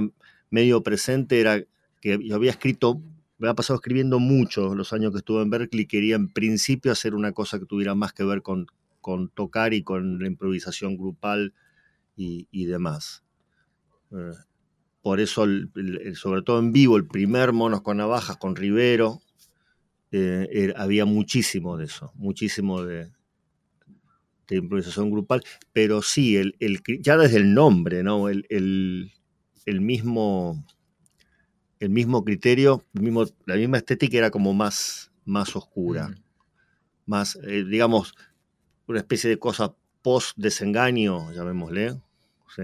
medio 0.49 0.81
presente 0.81 1.41
era 1.41 1.61
que 1.99 2.17
yo 2.25 2.37
había 2.37 2.51
escrito, 2.51 3.01
me 3.37 3.47
había 3.47 3.55
pasado 3.55 3.75
escribiendo 3.75 4.19
mucho 4.19 4.73
los 4.73 4.93
años 4.93 5.11
que 5.11 5.17
estuve 5.17 5.41
en 5.41 5.49
Berkeley, 5.49 5.87
quería 5.87 6.15
en 6.15 6.29
principio 6.29 6.93
hacer 6.93 7.15
una 7.15 7.33
cosa 7.33 7.59
que 7.59 7.65
tuviera 7.65 7.95
más 7.95 8.13
que 8.13 8.23
ver 8.23 8.43
con, 8.43 8.67
con 9.01 9.27
tocar 9.27 9.73
y 9.73 9.83
con 9.83 10.19
la 10.19 10.27
improvisación 10.27 10.95
grupal 10.95 11.53
y, 12.15 12.47
y 12.49 12.63
demás. 12.63 13.25
Eh, 14.11 14.31
por 15.01 15.19
eso, 15.19 15.45
sobre 16.13 16.43
todo 16.43 16.59
en 16.59 16.71
vivo, 16.71 16.95
el 16.95 17.07
primer 17.07 17.51
Monos 17.51 17.81
con 17.81 17.97
Navajas 17.97 18.37
con 18.37 18.55
Rivero, 18.55 19.19
eh, 20.13 20.73
había 20.77 21.03
muchísimo 21.03 21.75
de 21.75 21.83
eso, 21.83 22.13
muchísimo 22.15 22.83
de, 22.83 23.11
de 24.51 24.57
improvisación 24.57 25.09
grupal, 25.09 25.43
pero 25.71 26.01
sí, 26.01 26.35
el, 26.35 26.55
el, 26.59 26.81
ya 26.99 27.17
desde 27.17 27.37
el 27.37 27.53
nombre, 27.53 28.03
¿no? 28.03 28.27
El, 28.27 28.45
el, 28.49 29.81
mismo, 29.81 30.65
el 31.79 31.89
mismo 31.89 32.23
criterio, 32.23 32.83
mismo, 32.91 33.25
la 33.45 33.55
misma 33.55 33.77
estética 33.77 34.17
era 34.17 34.29
como 34.29 34.53
más, 34.53 35.11
más 35.23 35.55
oscura, 35.55 36.13
más, 37.05 37.39
eh, 37.43 37.63
digamos, 37.63 38.13
una 38.87 38.99
especie 38.99 39.29
de 39.29 39.39
cosa 39.39 39.73
post-desengaño, 40.01 41.31
llamémosle. 41.31 42.01
¿sí? 42.53 42.63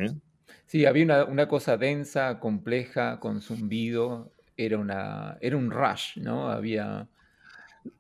Sí, 0.66 0.86
había 0.86 1.06
una, 1.06 1.24
una, 1.24 1.48
cosa 1.48 1.78
densa, 1.78 2.40
compleja, 2.40 3.20
con 3.22 3.42
zumbido. 3.42 4.34
Era, 4.58 4.78
una, 4.78 5.38
era 5.40 5.56
un 5.56 5.72
rush, 5.72 6.18
¿no? 6.18 6.50
Había. 6.50 7.08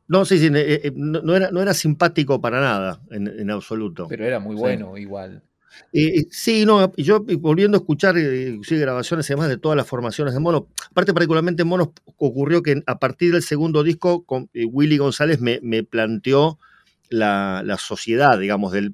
No, 0.08 0.26
sí, 0.26 0.38
sí, 0.39 0.47
eh, 0.54 0.82
eh, 0.84 0.91
no, 0.95 1.36
era, 1.36 1.52
no 1.52 1.62
era 1.62 1.73
simpático 1.73 2.39
para 2.39 2.62
nada, 2.62 3.02
en, 3.12 3.50
absoluto. 3.52 4.08
Pero 4.08 4.26
era 4.26 4.39
muy 4.39 4.56
bueno, 4.56 4.97
igual. 4.97 5.43
sí, 6.32 6.65
no, 6.65 6.93
yo 6.95 7.26
volviendo 7.39 7.78
a 7.78 7.82
escuchar 7.82 8.15
grabaciones 8.17 9.30
además 9.30 9.50
de 9.50 9.58
todas 9.58 9.76
las 9.76 9.88
formaciones 9.88 10.34
de 10.34 10.39
Mono, 10.39 10.67
aparte 10.89 11.13
particularmente 11.13 11.63
en 11.63 11.67
Monos 11.67 11.89
ocurrió 12.17 12.63
que 12.63 12.82
a 12.86 13.00
partir 13.00 13.34
del 13.34 13.43
segundo 13.43 13.83
disco 13.83 14.23
con, 14.23 14.50
eh, 14.54 14.65
Willy 14.65 14.98
González 14.98 15.42
me, 15.42 15.60
me 15.62 15.83
planteó 15.83 16.58
la, 17.10 17.62
la, 17.65 17.77
sociedad, 17.77 18.40
digamos, 18.40 18.71
del, 18.71 18.92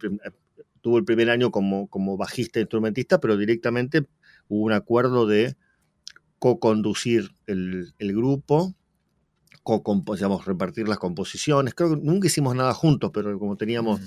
tuvo 0.84 0.98
el 0.98 1.06
primer 1.06 1.30
año 1.30 1.50
como, 1.50 1.88
como 1.88 2.18
bajista 2.18 2.60
e 2.60 2.64
instrumentista, 2.64 3.20
pero 3.20 3.38
directamente 3.38 4.06
hubo 4.50 4.66
un 4.66 4.74
acuerdo 4.74 5.26
de 5.26 5.56
co-conducir 6.44 7.32
el, 7.48 7.94
grupo, 8.00 8.68
co 8.68 8.76
digamos, 9.64 10.46
repartir 10.46 10.88
las 10.88 10.98
composiciones. 10.98 11.74
Creo 11.74 11.92
que 11.92 12.02
nunca 12.02 12.28
hicimos 12.28 12.56
nada 12.56 12.74
juntos, 12.74 13.12
pero 13.14 13.38
como 13.40 13.56
teníamos 13.58 14.02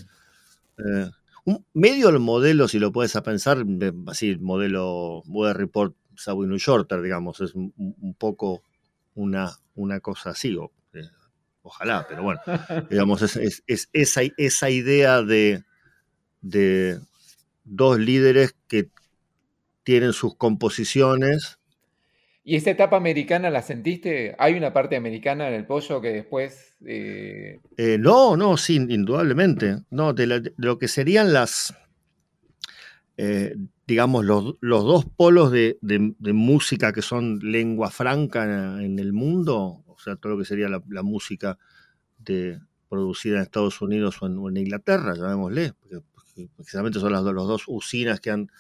eh, 0.79 1.11
un 1.45 1.65
medio 1.75 2.09
el 2.09 2.19
modelo, 2.19 2.69
si 2.69 2.79
lo 2.79 2.93
puedes 2.93 3.13
pensar, 3.23 3.65
así, 4.09 4.31
el 4.31 4.41
modelo 4.41 5.23
Weather 5.27 5.57
Report 5.57 5.95
New 6.27 6.59
Shorter, 6.59 7.03
digamos, 7.03 7.41
es 7.41 7.55
un, 7.55 8.17
poco 8.19 8.63
una, 9.15 9.53
una 9.75 10.01
cosa 10.01 10.31
así, 10.31 10.57
eh, 10.95 11.11
ojalá, 11.63 12.07
pero 12.09 12.23
bueno, 12.23 12.41
digamos, 12.91 13.23
es, 13.23 13.63
es 13.67 13.89
esa, 13.93 14.23
esa 14.37 14.71
idea 14.71 15.23
de 15.23 15.63
de 16.41 17.01
dos 17.65 17.99
líderes 17.99 18.55
que 18.69 18.91
tienen 19.83 20.13
sus 20.13 20.37
composiciones. 20.37 21.59
¿Y 22.49 22.55
esta 22.55 22.71
etapa 22.71 22.97
americana 22.97 23.51
la 23.51 23.61
sentiste? 23.61 24.37
¿Hay 24.39 24.55
una 24.55 24.73
parte 24.73 24.95
americana 24.95 25.49
en 25.49 25.55
el 25.55 25.67
pollo 25.67 26.01
que 26.01 26.11
después... 26.11 26.77
Eh, 26.87 27.59
eh, 27.77 27.99
no, 27.99 28.37
no, 28.37 28.57
sí, 28.57 28.77
indudablemente. 28.77 29.79
No, 29.91 30.13
de, 30.13 30.53
lo 30.57 30.79
que 30.79 30.87
serían 30.87 31.33
las, 31.33 31.77
eh, 33.17 33.57
digamos, 33.85 34.25
los, 34.25 34.55
dos 34.61 35.07
polos 35.17 35.51
de, 35.51 35.77
música 36.21 36.93
que 36.93 37.03
son 37.03 37.41
lengua 37.43 37.91
franca 37.91 38.45
en, 38.81 39.01
el 39.01 39.13
mundo, 39.13 39.83
o 39.85 39.99
sea, 39.99 40.15
todo 40.15 40.35
lo 40.35 40.39
que 40.39 40.45
sería 40.45 40.69
la, 40.69 41.03
música 41.03 41.59
de, 42.17 42.61
producida 42.89 43.39
en 43.39 43.43
Estados 43.43 43.83
Unidos 43.83 44.23
o 44.23 44.49
en, 44.49 44.57
Inglaterra, 44.57 45.17
llamémosle, 45.17 45.73
porque 45.73 46.49
precisamente 46.55 47.01
son 47.01 47.11
las, 47.11 47.25
los 47.25 47.49
dos 47.49 47.65
usinas 47.67 48.21
que 48.21 48.31
han, 48.31 48.53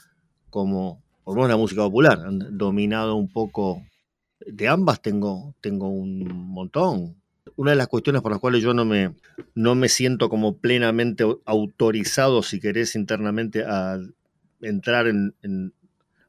como, 0.50 1.05
por 1.26 1.34
lo 1.34 1.42
menos 1.42 1.50
la 1.50 1.56
música 1.56 1.82
popular, 1.82 2.20
han 2.24 2.56
dominado 2.56 3.16
un 3.16 3.28
poco. 3.28 3.82
De 4.46 4.68
ambas 4.68 5.02
tengo, 5.02 5.56
tengo 5.60 5.88
un 5.88 6.24
montón. 6.28 7.16
Una 7.56 7.72
de 7.72 7.76
las 7.76 7.88
cuestiones 7.88 8.22
por 8.22 8.30
las 8.30 8.40
cuales 8.40 8.62
yo 8.62 8.72
no 8.74 8.84
me, 8.84 9.12
no 9.56 9.74
me 9.74 9.88
siento 9.88 10.28
como 10.28 10.58
plenamente 10.58 11.24
autorizado, 11.44 12.44
si 12.44 12.60
querés, 12.60 12.94
internamente 12.94 13.64
a 13.64 13.98
entrar 14.60 15.08
en, 15.08 15.34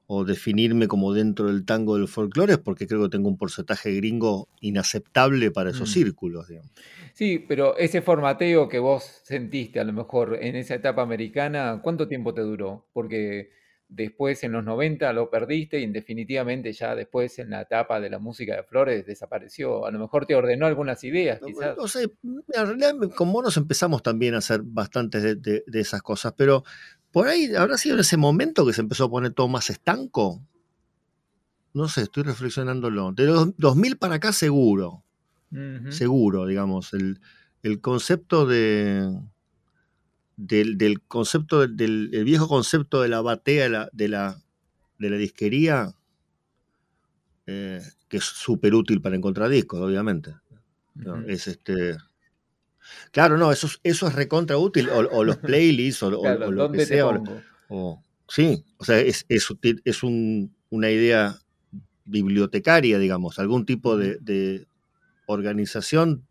o 0.07 0.25
definirme 0.25 0.87
como 0.87 1.13
dentro 1.13 1.45
del 1.45 1.63
tango 1.63 1.95
del 1.95 2.07
folclore 2.07 2.53
es 2.53 2.59
porque 2.59 2.87
creo 2.87 3.03
que 3.03 3.09
tengo 3.09 3.29
un 3.29 3.37
porcentaje 3.37 3.93
gringo 3.93 4.49
inaceptable 4.61 5.51
para 5.51 5.69
esos 5.69 5.91
mm. 5.91 5.93
círculos. 5.93 6.47
Digamos. 6.47 6.71
Sí, 7.13 7.45
pero 7.47 7.77
ese 7.77 8.01
formateo 8.01 8.67
que 8.67 8.79
vos 8.79 9.03
sentiste 9.23 9.79
a 9.79 9.83
lo 9.83 9.93
mejor 9.93 10.39
en 10.41 10.55
esa 10.55 10.73
etapa 10.73 11.03
americana, 11.03 11.81
¿cuánto 11.83 12.07
tiempo 12.07 12.33
te 12.33 12.41
duró? 12.41 12.87
Porque 12.93 13.51
después 13.89 14.43
en 14.43 14.51
los 14.51 14.63
90 14.63 15.11
lo 15.13 15.29
perdiste 15.29 15.79
y 15.79 15.87
definitivamente 15.87 16.73
ya 16.73 16.95
después 16.95 17.39
en 17.39 17.49
la 17.51 17.61
etapa 17.61 17.99
de 17.99 18.09
la 18.09 18.19
música 18.19 18.55
de 18.55 18.63
Flores 18.63 19.05
desapareció. 19.05 19.85
A 19.85 19.91
lo 19.91 19.99
mejor 19.99 20.25
te 20.25 20.35
ordenó 20.35 20.65
algunas 20.65 21.03
ideas, 21.03 21.39
quizás. 21.45 21.77
No, 21.77 21.87
sé, 21.87 22.11
en 22.23 22.43
realidad 22.53 22.93
con 23.15 23.31
nos 23.31 23.57
empezamos 23.57 24.03
también 24.03 24.35
a 24.35 24.39
hacer 24.39 24.61
bastantes 24.63 25.41
de, 25.41 25.63
esas 25.73 26.01
cosas, 26.01 26.33
pero 26.35 26.63
por 27.11 27.27
ahí 27.27 27.53
habrá 27.55 27.77
sido 27.77 27.95
en 27.95 28.01
ese 28.01 28.17
momento 28.17 28.65
que 28.65 28.73
se 28.73 28.81
empezó 28.81 29.05
a 29.05 29.09
poner 29.09 29.33
todo 29.33 29.47
más 29.47 29.69
estanco. 29.69 30.41
No 31.73 31.87
sé, 31.87 32.03
estoy 32.03 32.23
reflexionándolo. 32.23 33.11
De 33.11 33.25
los 33.25 33.55
2000 33.57 33.97
para 33.97 34.15
acá 34.15 34.33
seguro 34.33 35.03
seguro, 35.89 36.45
digamos. 36.45 36.93
El, 36.93 37.19
concepto 37.81 38.45
de. 38.45 39.11
Del, 40.37 41.01
concepto 41.07 41.67
del 41.67 42.11
el 42.13 42.23
viejo 42.23 42.47
concepto 42.47 43.01
de 43.01 43.09
la 43.09 43.21
batea 43.21 43.63
de 43.63 43.69
la, 43.69 43.89
de 43.91 44.07
la, 44.07 44.41
de 44.99 45.09
la 45.09 45.17
disquería, 45.17 45.95
eh, 47.47 47.81
que 48.07 48.17
es 48.17 48.23
súper 48.23 48.75
útil 48.75 49.01
para 49.01 49.15
encontrar 49.15 49.49
discos, 49.49 49.81
obviamente. 49.81 50.35
Es 51.27 51.47
este. 51.47 51.97
Claro, 53.11 53.37
no, 53.37 53.51
eso, 53.51 53.67
eso 53.83 54.07
es 54.07 54.15
recontra 54.15 54.57
útil, 54.57 54.89
o, 54.89 55.23
los 55.23 55.37
playlists, 55.37 56.03
o, 56.03 56.11
lo 56.11 56.71
que 56.71 56.85
sea. 56.85 57.05
O, 57.69 58.03
sí, 58.27 58.63
o 58.77 58.85
sea, 58.85 58.99
es, 58.99 59.25
es, 59.27 59.47
es 59.83 60.03
una 60.03 60.91
idea 60.91 61.39
bibliotecaria, 62.07 62.97
digamos, 62.97 63.37
algún 63.39 63.65
tipo 63.65 63.97
de, 63.97 64.65
organización 65.25 66.25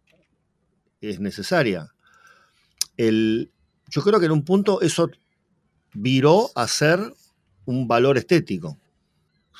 es 1.02 1.20
necesaria. 1.20 1.92
El, 2.96 3.52
yo 3.88 4.02
creo 4.02 4.20
que 4.20 4.26
en 4.26 4.32
un 4.32 4.44
punto 4.44 4.80
eso 4.80 5.10
viró 5.94 6.50
a 6.54 6.68
ser 6.68 7.14
un 7.64 7.88
valor 7.88 8.18
estético. 8.18 8.78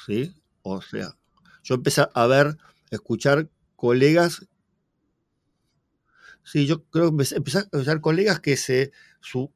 ¿sí? 0.06 0.34
O 0.62 0.80
sea, 0.80 1.16
yo 1.62 1.74
empecé 1.76 2.06
a 2.12 2.26
ver, 2.26 2.56
escuchar 2.90 3.48
colegas. 3.76 4.46
Sí, 6.42 6.66
yo 6.66 6.84
creo 6.84 7.06
que 7.16 7.24
empecé, 7.34 7.58
a 7.58 7.60
escuchar 7.60 8.00
colegas 8.00 8.40
que 8.40 8.56
se, 8.56 8.92
su, 9.20 9.50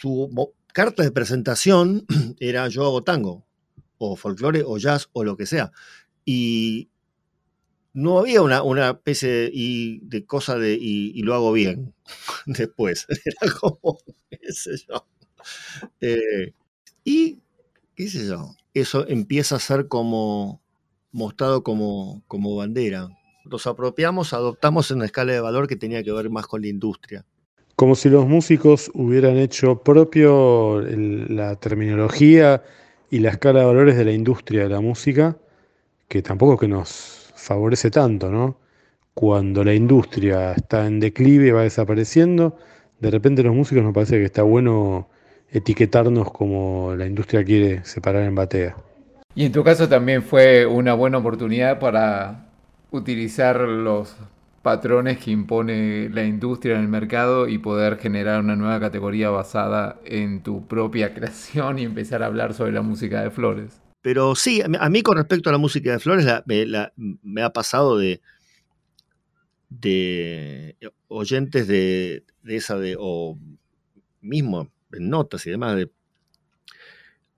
su 0.00 0.52
carta 0.72 1.02
de 1.02 1.10
presentación 1.10 2.06
era 2.40 2.68
yo 2.68 2.84
hago 2.84 3.02
tango, 3.02 3.46
o 3.98 4.16
folclore, 4.16 4.62
o 4.64 4.78
jazz, 4.78 5.08
o 5.12 5.24
lo 5.24 5.36
que 5.36 5.46
sea. 5.46 5.72
Y 6.24 6.90
no 7.96 8.18
había 8.18 8.42
una, 8.42 8.62
una 8.62 8.90
especie 8.90 9.28
de, 9.30 9.98
de 10.02 10.26
cosa 10.26 10.58
de 10.58 10.76
y, 10.78 11.18
lo 11.22 11.34
hago 11.34 11.50
bien 11.52 11.94
después. 12.46 13.06
Era 13.24 13.52
como, 13.58 13.98
qué 14.30 14.52
sé 14.52 14.72
yo. 14.86 15.06
Eh, 16.02 16.52
y, 17.04 17.38
qué 17.94 18.08
sé 18.08 18.26
yo, 18.26 18.54
eso 18.74 19.08
empieza 19.08 19.56
a 19.56 19.60
ser 19.60 19.88
como 19.88 20.60
mostrado 21.10 21.62
como, 21.62 22.22
como 22.28 22.54
bandera. 22.54 23.08
Nos 23.46 23.66
apropiamos, 23.66 24.34
adoptamos 24.34 24.90
en 24.90 24.98
una 24.98 25.06
escala 25.06 25.32
de 25.32 25.40
valor 25.40 25.66
que 25.66 25.76
tenía 25.76 26.02
que 26.02 26.12
ver 26.12 26.28
más 26.28 26.46
con 26.46 26.60
la 26.60 26.68
industria. 26.68 27.24
Como 27.76 27.94
si 27.94 28.10
los 28.10 28.26
músicos 28.26 28.90
hubieran 28.92 29.38
hecho 29.38 29.82
propio 29.82 30.82
la 30.82 31.56
terminología 31.56 32.62
y 33.10 33.20
la 33.20 33.30
escala 33.30 33.60
de 33.60 33.66
valores 33.66 33.96
de 33.96 34.04
la 34.04 34.12
industria 34.12 34.64
de 34.64 34.68
la 34.68 34.80
música, 34.82 35.38
que 36.08 36.20
tampoco 36.20 36.58
que 36.58 36.68
nos 36.68 37.25
favorece 37.46 37.90
tanto, 37.90 38.28
¿no? 38.28 38.58
Cuando 39.14 39.62
la 39.62 39.72
industria 39.72 40.52
está 40.52 40.86
en 40.86 40.98
declive, 40.98 41.52
va 41.52 41.62
desapareciendo, 41.62 42.56
de 42.98 43.10
repente 43.10 43.42
los 43.44 43.54
músicos 43.54 43.84
nos 43.84 43.94
parece 43.94 44.18
que 44.18 44.24
está 44.24 44.42
bueno 44.42 45.08
etiquetarnos 45.50 46.32
como 46.32 46.94
la 46.96 47.06
industria 47.06 47.44
quiere 47.44 47.84
separar 47.84 48.24
en 48.24 48.34
batea. 48.34 48.76
Y 49.36 49.44
en 49.44 49.52
tu 49.52 49.62
caso 49.62 49.88
también 49.88 50.22
fue 50.22 50.66
una 50.66 50.94
buena 50.94 51.18
oportunidad 51.18 51.78
para 51.78 52.48
utilizar 52.90 53.60
los 53.60 54.16
patrones 54.62 55.18
que 55.18 55.30
impone 55.30 56.08
la 56.08 56.24
industria 56.24 56.74
en 56.74 56.80
el 56.80 56.88
mercado 56.88 57.46
y 57.46 57.58
poder 57.58 57.98
generar 57.98 58.40
una 58.40 58.56
nueva 58.56 58.80
categoría 58.80 59.30
basada 59.30 60.00
en 60.04 60.42
tu 60.42 60.66
propia 60.66 61.14
creación 61.14 61.78
y 61.78 61.84
empezar 61.84 62.24
a 62.24 62.26
hablar 62.26 62.54
sobre 62.54 62.72
la 62.72 62.82
música 62.82 63.22
de 63.22 63.30
Flores. 63.30 63.85
Pero 64.06 64.36
sí, 64.36 64.62
a 64.62 64.88
mí 64.88 65.02
con 65.02 65.16
respecto 65.16 65.48
a 65.48 65.52
la 65.52 65.58
música 65.58 65.90
de 65.90 65.98
Flores 65.98 66.24
me, 66.46 67.42
ha 67.42 67.52
pasado 67.52 67.98
de, 67.98 68.20
de 69.68 70.76
oyentes 71.08 71.66
de, 71.66 72.22
esa 72.44 72.78
de, 72.78 72.94
o 72.96 73.36
mismo 74.20 74.70
en 74.92 75.10
notas 75.10 75.44
y 75.48 75.50
demás, 75.50 75.74
de 75.74 75.90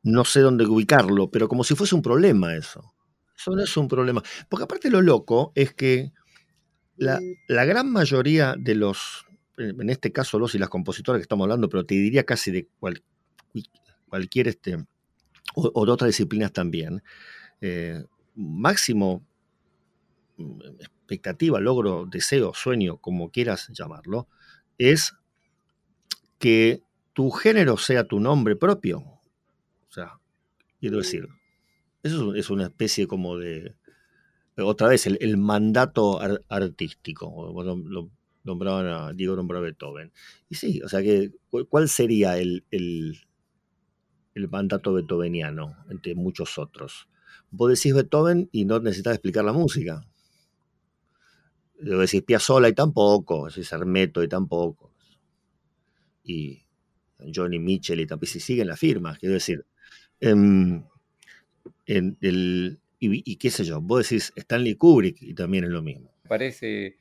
no 0.03 0.27
sé 0.27 0.41
dónde 0.41 0.67
ubicarlo, 0.67 1.31
pero 1.31 1.49
como 1.49 1.65
si 1.65 1.75
fuese 1.75 1.95
un 1.95 2.03
problema 2.03 2.55
eso. 2.55 2.93
Eso 3.35 3.53
no 3.53 3.63
es 3.63 3.75
un 3.79 3.89
problema. 3.89 4.23
Porque 4.51 4.65
aparte 4.65 4.91
lo 4.91 5.01
loco 5.01 5.53
es 5.55 5.73
que 5.73 6.13
la, 6.99 7.19
gran 7.49 7.91
mayoría 7.91 8.57
de 8.59 8.75
los, 8.75 9.25
en 9.57 9.89
este 9.89 10.13
caso 10.13 10.39
los 10.39 10.55
y 10.55 10.59
las 10.59 10.69
compositoras 10.69 11.19
que 11.19 11.23
estamos 11.23 11.47
hablando, 11.47 11.71
pero 11.71 11.87
te 11.87 11.95
diría 11.95 12.25
casi 12.25 12.51
de 12.51 12.69
cualquier, 14.11 14.49
este, 14.49 14.85
o, 15.75 15.87
de 15.87 15.93
otras 15.93 16.09
disciplinas 16.09 16.53
también, 16.53 17.03
eh, 17.61 18.05
máximo 18.35 19.23
mm, 20.37 20.61
expectativa, 20.81 21.61
logro, 21.61 22.07
deseo, 22.07 22.55
sueño, 22.55 22.99
como 22.99 23.31
quieras 23.31 23.69
llamarlo, 23.73 24.29
es 24.79 25.15
que 26.39 26.83
tu 27.13 27.31
género 27.31 27.77
sea 27.77 28.05
tu 28.05 28.21
nombre 28.21 28.55
propio. 28.57 28.99
O 28.99 29.93
sea, 29.93 30.21
quiero 30.81 30.99
decir, 30.99 31.29
eso 32.03 32.35
es 32.35 32.51
una 32.51 32.65
especie 32.65 33.07
como 33.07 33.37
de, 33.37 33.75
otra 34.57 34.89
vez, 34.89 35.07
el, 35.07 35.37
mandato 35.37 36.21
artístico. 36.49 37.53
Lo, 37.65 38.11
nombraban 38.45 38.87
a 38.87 39.13
Diego 39.13 39.37
nombró 39.37 39.61
Beethoven. 39.61 40.13
Y 40.49 40.55
sí, 40.55 40.81
o 40.83 40.89
sea 40.89 41.03
que, 41.03 41.33
¿cuál 41.69 41.89
sería 41.89 42.39
el, 42.39 42.65
el, 42.71 43.19
mandato 44.47 44.93
beethoveniano 44.93 45.77
entre 45.91 46.15
muchos 46.15 46.59
otros? 46.59 47.09
Vos 47.51 47.71
decís 47.71 47.95
Beethoven 47.95 48.49
y 48.53 48.65
no 48.65 48.79
necesitas 48.79 49.15
explicar 49.15 49.45
la 49.45 49.53
música. 49.53 50.07
Lo 51.81 51.99
decís 51.99 52.23
Piazzolla 52.23 52.69
y 52.69 52.75
tampoco, 52.75 53.49
decís 53.49 53.73
Hermeto 53.73 54.23
y 54.23 54.29
tampoco. 54.29 54.93
Y 56.23 56.63
Johnny 57.35 57.59
Mitchell 57.59 58.01
y 58.01 58.07
tampoco, 58.07 58.31
si 58.31 58.41
siguen 58.41 58.69
las 58.69 58.79
firmas, 58.79 59.19
quiero 59.19 59.35
decir. 59.35 59.65
Em, 60.21 60.85
en 61.87 62.19
el, 62.21 62.79
y, 63.01 63.37
qué 63.37 63.51
sé 63.51 63.65
yo, 63.65 63.81
vos 63.81 64.09
decís 64.09 64.33
Stanley 64.37 64.75
Kubrick 64.75 65.23
y 65.23 65.35
también 65.35 65.65
es 65.65 65.71
lo 65.71 65.83
mismo. 65.83 66.13
Parece 66.29 66.99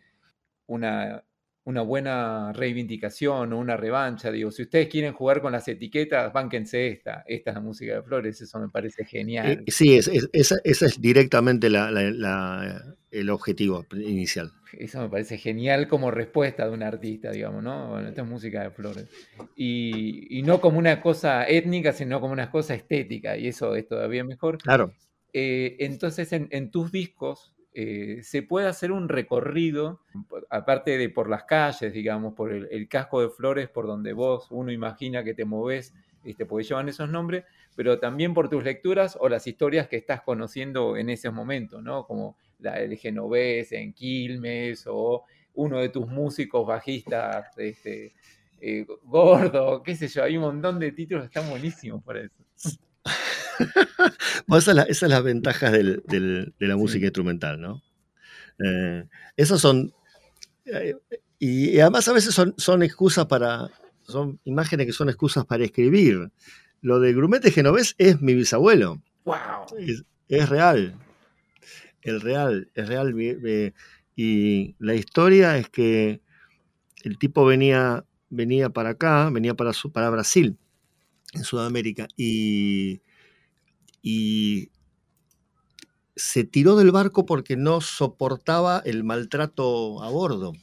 una, 0.67 1.23
una 1.68 1.82
buena 1.82 2.53
reivindicación 2.53 3.51
o 3.51 3.59
una 3.59 3.76
revancha. 3.76 4.32
Digo, 4.32 4.51
si 4.51 4.61
ustedes 4.61 4.88
quieren 4.88 5.13
jugar 5.13 5.41
con 5.41 5.51
las 5.51 5.68
etiquetas, 5.68 6.32
bánquense 6.32 6.88
esta. 6.88 7.26
Esta 7.28 7.51
es 7.51 7.55
la 7.55 7.59
música 7.59 7.95
de 7.95 8.03
Flores, 8.03 8.39
eso 8.39 8.57
me 8.57 8.70
parece 8.70 9.03
genial. 9.03 9.51
Eh, 9.51 9.63
sí, 9.68 9.97
es, 9.97 10.09
esa, 10.32 10.55
es 10.63 11.01
directamente 11.01 11.68
el 11.68 13.30
objetivo 13.30 13.86
inicial. 13.91 14.53
Eso 14.80 15.01
me 15.01 15.09
parece 15.09 15.38
genial 15.38 15.89
como 15.89 16.09
respuesta 16.09 16.65
de 16.65 16.72
un 16.72 16.84
artista, 16.84 17.32
digamos, 17.32 17.61
¿no? 17.61 17.89
Bueno, 17.89 18.07
esta 18.07 18.22
es 18.22 18.28
música 18.30 18.63
de 18.63 18.72
Flores. 18.72 19.05
Y, 19.57 20.41
no 20.45 20.61
como 20.61 20.80
una 20.80 21.01
cosa 21.01 21.45
étnica, 21.49 21.91
sino 21.91 22.22
como 22.22 22.32
una 22.32 22.49
cosa 22.49 22.76
estética, 22.76 23.36
y 23.36 23.49
eso 23.49 23.76
es 23.76 23.86
todavía 23.89 24.24
mejor. 24.24 24.57
Claro. 24.59 24.93
Eh, 25.34 25.76
entonces, 25.80 26.32
en, 26.32 26.72
tus 26.72 26.93
discos 26.93 27.57
eh, 27.80 28.23
se 28.23 28.41
puede 28.41 28.65
hacer 28.65 28.91
un 28.91 29.07
recorrido, 29.07 30.01
aparte 30.49 30.97
de 30.97 31.09
por 31.09 31.30
las 31.30 31.43
calles, 31.43 31.93
digamos, 31.93 32.34
por 32.34 32.51
el, 32.51 32.88
casco 32.89 33.21
de 33.21 33.30
flores, 33.30 33.69
por 33.69 33.86
donde 33.86 34.13
vos, 34.13 34.47
uno 34.49 34.71
imagina 34.71 35.23
que 35.23 35.36
te 35.36 35.45
moves, 35.45 35.93
este, 36.23 36.47
porque 36.47 36.63
llevan 36.63 36.89
esos 36.89 37.07
nombres, 37.07 37.45
pero 37.75 37.99
también 37.99 38.34
por 38.34 38.49
tus 38.49 38.63
lecturas 38.63 39.15
o 39.21 39.30
las 39.30 39.45
historias 39.45 39.88
que 39.88 39.95
estás 39.95 40.23
conociendo 40.23 40.97
en 40.97 41.11
ese 41.11 41.30
momento, 41.30 41.80
¿no? 41.80 42.07
Como 42.07 42.36
la 42.57 42.80
del 42.80 42.97
Genovés 42.97 43.71
en 43.73 43.93
Quilmes 43.93 44.86
o 44.88 45.25
uno 45.53 45.78
de 45.78 45.89
tus 45.89 46.07
músicos 46.07 46.65
bajistas, 46.65 47.55
este, 47.59 48.15
eh, 48.59 48.88
gordo, 49.03 49.84
qué 49.84 49.95
sé 49.95 50.07
yo, 50.07 50.23
hay 50.23 50.36
un 50.36 50.45
montón 50.45 50.80
de 50.80 50.93
títulos 50.93 51.25
están 51.25 51.47
buenísimos 51.47 52.03
por 52.03 52.17
eso. 52.17 52.43
Esas, 54.58 54.97
son 54.97 55.10
las 55.10 55.24
ventajas 55.24 55.72
de 55.72 56.53
la 56.60 56.76
música 56.76 57.05
instrumental, 57.05 57.60
¿no? 57.60 57.82
Eh, 58.64 59.05
esas 59.36 59.62
son. 59.62 59.93
Eh, 60.66 60.95
y, 61.39 61.80
además 61.80 62.08
a 62.08 62.14
veces 62.14 62.34
son, 62.34 62.53
son 62.58 62.84
excusas 62.84 63.26
para. 63.28 63.70
Son 64.03 64.39
imágenes 64.45 64.86
que 64.86 64.93
son 64.93 65.10
excusas 65.10 65.45
para 65.45 65.66
escribir. 65.66 66.32
Lo 66.82 66.99
de 66.99 67.14
Grumete 67.14 67.51
Genovés 67.51 67.95
es 67.97 68.22
mi 68.22 68.34
bisabuelo. 68.34 69.01
¡Wow! 69.26 69.36
Es, 70.30 70.49
real. 70.49 70.95
El 72.01 72.22
real, 72.22 72.72
es 72.74 72.88
real. 72.88 73.14
Y 74.16 74.76
la 74.80 74.95
historia 74.95 75.58
es 75.58 75.70
que 75.70 76.22
el 77.03 77.18
tipo 77.18 77.45
venía, 77.45 78.05
venía 78.30 78.70
para 78.70 78.91
acá, 78.91 79.30
venía 79.30 79.55
para, 79.55 79.72
para 79.91 80.10
Brasil, 80.10 80.58
en 81.34 81.43
Sudamérica, 81.43 82.08
y 82.16 83.01
y 84.10 84.72
se 86.16 86.45
tiró 86.45 86.78
del 86.78 86.91
barco 86.91 87.26
porque 87.26 87.58
no 87.58 87.82
soportaba 87.82 88.82
el 88.86 89.03
maltrato 89.03 90.01
a 90.01 90.10
bordo. 90.10 90.53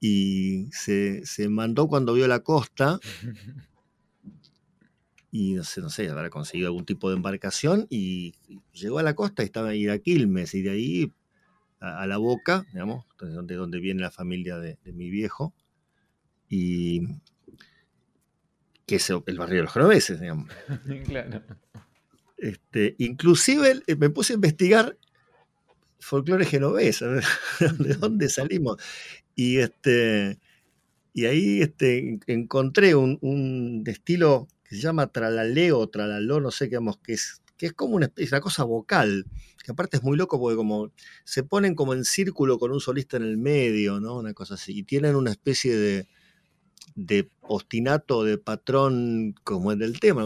Y 0.00 0.70
se, 0.72 1.22
mandó 1.48 1.86
cuando 1.86 2.14
vio 2.14 2.26
la 2.26 2.40
costa 2.40 2.98
y 5.30 5.52
no 5.52 5.62
sé, 5.62 5.80
no 5.80 5.88
sé, 5.88 6.08
habrá 6.08 6.30
conseguido 6.30 6.66
algún 6.66 6.84
tipo 6.84 7.08
de 7.10 7.14
embarcación 7.14 7.86
y 7.88 8.34
llegó 8.72 8.98
a 8.98 9.04
la 9.04 9.14
costa 9.14 9.44
y 9.44 9.46
estaba 9.46 9.68
ahí 9.68 9.86
a 9.86 10.00
Quilmes 10.00 10.54
y 10.54 10.62
de 10.62 10.70
ahí 10.70 11.12
a, 11.78 12.08
la 12.08 12.16
boca, 12.16 12.66
digamos, 12.72 13.04
de 13.20 13.54
donde, 13.54 13.78
viene 13.78 14.00
la 14.00 14.10
familia 14.10 14.58
de, 14.58 14.80
de 14.82 14.92
mi 14.92 15.10
viejo. 15.10 15.54
Y, 16.48 17.02
que 18.92 18.96
es 18.96 19.08
el 19.08 19.38
barrio 19.38 19.56
de 19.56 19.62
los 19.62 19.72
genoveses, 19.72 20.20
digamos. 20.20 20.50
claro. 21.06 21.42
Este, 22.36 22.94
inclusive 22.98 23.82
eh, 23.86 23.96
me 23.96 24.10
puse 24.10 24.34
a 24.34 24.36
investigar 24.36 24.98
folclore 25.98 26.44
genovés, 26.44 27.00
de 27.78 27.94
dónde 27.94 28.28
salimos. 28.28 28.76
Y, 29.34 29.58
este, 29.58 30.38
y 31.14 31.24
ahí 31.24 31.62
este, 31.62 32.20
encontré 32.26 32.94
un, 32.94 33.82
estilo 33.86 34.46
que 34.62 34.76
se 34.76 34.82
llama 34.82 35.06
tralaleo, 35.06 35.88
tralaló, 35.88 36.40
no 36.40 36.50
sé 36.50 36.68
qué, 36.68 36.78
que 37.02 37.14
es, 37.14 37.40
que 37.56 37.64
es 37.64 37.72
como 37.72 37.96
una, 37.96 38.12
una 38.14 38.40
cosa 38.42 38.64
vocal, 38.64 39.24
que 39.64 39.72
aparte 39.72 39.96
es 39.96 40.02
muy 40.02 40.18
loco 40.18 40.38
porque 40.38 40.56
como 40.56 40.92
se 41.24 41.44
ponen 41.44 41.74
como 41.74 41.94
en 41.94 42.04
círculo 42.04 42.58
con 42.58 42.72
un 42.72 42.80
solista 42.80 43.16
en 43.16 43.22
el 43.22 43.38
medio, 43.38 44.00
¿no? 44.00 44.18
Una 44.18 44.34
cosa 44.34 44.54
así, 44.54 44.76
y 44.76 44.82
tienen 44.82 45.16
una 45.16 45.30
especie 45.30 45.74
de, 45.74 46.08
de 46.94 47.30
ostinato, 47.42 48.24
de 48.24 48.38
patrón, 48.38 49.34
como 49.44 49.72
en 49.72 49.82
el 49.82 50.00
tema, 50.00 50.24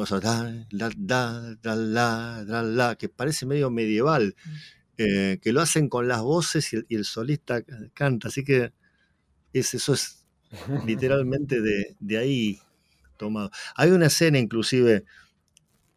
que 2.98 3.08
parece 3.08 3.46
medio 3.46 3.70
medieval, 3.70 4.34
mm. 4.44 4.50
eh, 4.98 5.38
que 5.42 5.52
lo 5.52 5.60
hacen 5.60 5.88
con 5.88 6.08
las 6.08 6.22
voces 6.22 6.72
y 6.72 6.94
el, 6.94 7.04
solista 7.04 7.62
canta, 7.94 8.28
así 8.28 8.44
que 8.44 8.72
es, 9.52 9.74
eso 9.74 9.94
es 9.94 10.24
literalmente 10.86 11.60
de, 11.60 12.18
ahí 12.18 12.58
tomado. 13.16 13.50
Hay 13.76 13.90
una 13.90 14.06
escena 14.06 14.38
inclusive 14.38 15.04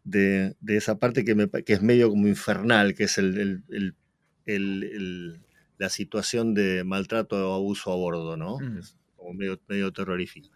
de, 0.04 0.56
esa 0.66 0.98
parte 0.98 1.24
que, 1.24 1.48
es 1.66 1.82
medio 1.82 2.10
como 2.10 2.26
infernal, 2.28 2.94
que 2.94 3.04
es 3.04 3.18
el, 3.18 3.62
la 5.78 5.88
situación 5.88 6.54
de 6.54 6.84
maltrato 6.84 7.50
o 7.50 7.54
abuso 7.54 7.92
a 7.92 7.96
bordo, 7.96 8.36
¿no? 8.36 8.58
Mm. 8.58 8.80
como 9.16 9.34
medio, 9.34 9.60
medio 9.68 9.92
terrorífico. 9.92 10.50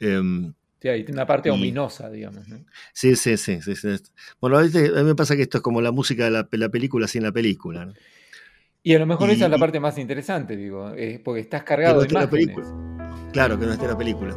Em, 0.00 0.52
sí, 0.80 0.88
hay 0.88 1.06
una 1.08 1.26
parte 1.26 1.50
ominosa, 1.50 2.10
digamos. 2.10 2.44
Sí, 2.92 3.16
sí, 3.16 3.36
sí, 3.36 3.60
Bueno, 4.40 4.58
a, 4.58 4.62
mí 4.62 5.04
me 5.04 5.14
pasa 5.14 5.36
que 5.36 5.42
esto 5.42 5.58
es 5.58 5.62
como 5.62 5.80
la 5.80 5.92
música 5.92 6.24
de 6.24 6.58
la, 6.58 6.68
película 6.68 7.06
sin 7.06 7.22
la 7.22 7.32
película. 7.32 7.92
Y 8.82 8.94
a 8.94 8.98
lo 8.98 9.06
mejor 9.06 9.30
esa 9.30 9.44
es 9.44 9.50
la 9.50 9.58
parte 9.58 9.78
más 9.78 9.96
interesante, 9.98 10.56
digo, 10.56 10.92
porque 11.24 11.40
estás 11.40 11.62
cargado 11.62 12.02
de 12.02 12.08
imágenes. 12.08 12.56
Claro, 13.32 13.58
que 13.58 13.66
no 13.66 13.72
esté 13.72 13.86
la 13.86 13.96
película. 13.96 14.36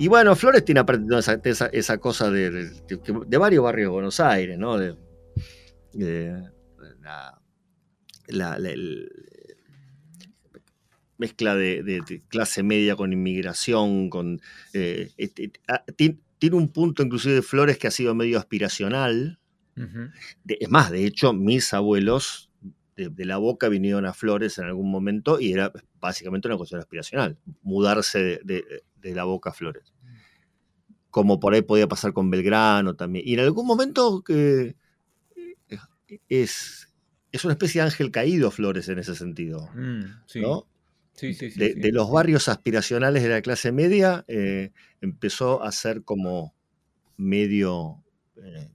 Y 0.00 0.08
bueno, 0.08 0.34
Flores 0.34 0.64
tiene 0.64 0.80
aprendido 0.80 1.18
esa, 1.18 1.38
esa, 1.44 1.66
esa 1.66 1.98
cosa 1.98 2.30
de, 2.30 2.50
de, 2.50 2.70
de, 3.26 3.36
varios 3.36 3.62
barrios 3.62 3.88
de 3.88 3.92
Buenos 3.92 4.18
Aires, 4.18 4.56
¿no? 4.56 4.78
De, 4.78 4.96
la, 7.02 7.38
la, 8.28 8.58
la 8.58 8.70
el, 8.70 9.12
mezcla 11.18 11.54
de, 11.54 12.22
clase 12.28 12.62
media 12.62 12.96
con 12.96 13.12
inmigración, 13.12 14.08
con 14.08 14.40
eh, 14.72 15.10
este, 15.18 15.52
ah, 15.68 15.84
tiene 15.94 16.56
un 16.56 16.72
punto 16.72 17.02
inclusive 17.02 17.34
de 17.34 17.42
Flores 17.42 17.76
que 17.76 17.88
ha 17.88 17.90
sido 17.90 18.14
medio 18.14 18.38
aspiracional. 18.38 19.38
Uh 19.76 19.82
-huh. 19.82 20.12
de, 20.44 20.56
es 20.62 20.70
más, 20.70 20.90
de 20.90 21.04
hecho, 21.04 21.34
mis 21.34 21.74
abuelos 21.74 22.50
de, 22.96 23.10
de, 23.10 23.24
la 23.26 23.36
Boca 23.36 23.68
vinieron 23.68 24.06
a 24.06 24.14
Flores 24.14 24.56
en 24.56 24.64
algún 24.64 24.90
momento 24.90 25.38
y 25.38 25.52
era 25.52 25.70
básicamente 26.00 26.48
una 26.48 26.56
cuestión 26.56 26.80
aspiracional, 26.80 27.36
mudarse 27.60 28.40
de, 28.42 28.64
de 29.00 29.14
la 29.14 29.24
Boca 29.24 29.52
Flores. 29.52 29.92
Como 31.10 31.40
por 31.40 31.54
ahí 31.54 31.62
podía 31.62 31.88
pasar 31.88 32.12
con 32.12 32.30
Belgrano 32.30 32.94
también. 32.94 33.26
Y 33.26 33.34
en 33.34 33.40
algún 33.40 33.66
momento 33.66 34.22
que 34.22 34.76
es, 36.28 36.92
es 37.32 37.44
una 37.44 37.54
especie 37.54 37.80
de 37.80 37.86
ángel 37.86 38.10
caído 38.10 38.50
Flores 38.50 38.88
en 38.88 38.98
ese 38.98 39.14
sentido. 39.14 39.68
Mm, 39.74 40.02
sí. 40.26 40.40
¿no? 40.40 40.66
Sí, 41.14 41.34
sí, 41.34 41.50
sí, 41.50 41.58
de, 41.58 41.92
los 41.92 42.10
barrios 42.10 42.48
aspiracionales 42.48 43.22
de 43.22 43.28
la 43.28 43.42
clase 43.42 43.72
media, 43.72 44.24
eh, 44.26 44.70
empezó 45.02 45.62
a 45.62 45.70
ser 45.70 46.02
como 46.02 46.54
medio 47.18 48.02
eh. 48.36 48.70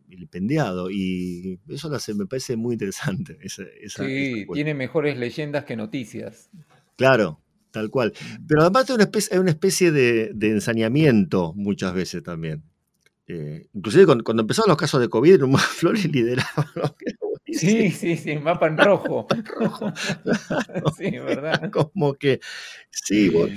Y 0.91 1.59
eso 1.73 1.89
lo 1.89 1.95
hace, 1.95 2.13
me 2.13 2.25
parece 2.25 2.55
muy 2.55 2.73
interesante. 2.73 3.37
Esa, 3.41 3.63
esa, 3.81 4.05
sí, 4.05 4.41
esa 4.41 4.53
tiene 4.53 4.73
mejores 4.73 5.17
leyendas 5.17 5.65
que 5.65 5.75
noticias. 5.75 6.49
Claro, 6.95 7.41
tal 7.75 7.89
cual. 7.89 8.13
Pero 8.47 8.61
además 8.61 8.89
hay 8.89 8.95
una 8.95 9.03
especie, 9.03 9.33
hay 9.35 9.39
una 9.39 9.51
especie 9.51 9.91
de, 9.91 10.31
de, 10.33 10.49
ensañamiento 10.49 11.53
muchas 11.55 11.93
veces 11.93 12.23
también. 12.23 12.63
Eh, 13.27 13.67
inclusive 13.73 14.05
cuando, 14.05 14.23
cuando, 14.23 14.41
empezaron 14.41 14.69
los 14.69 14.77
casos 14.77 15.01
de 15.01 15.09
COVID, 15.09 15.41
Flores 15.57 16.09
lideraba 16.11 16.95
Sí, 17.45 17.91
sí, 17.91 18.17
sí, 18.17 18.37
mapa 18.37 18.67
en 18.67 18.77
rojo. 18.77 19.27
rojo. 19.59 19.91
Claro. 20.23 20.93
Sí, 20.97 21.11
verdad. 21.11 21.69
Como 21.69 22.13
que, 22.15 22.39
sí, 22.89 23.29
vos, 23.29 23.49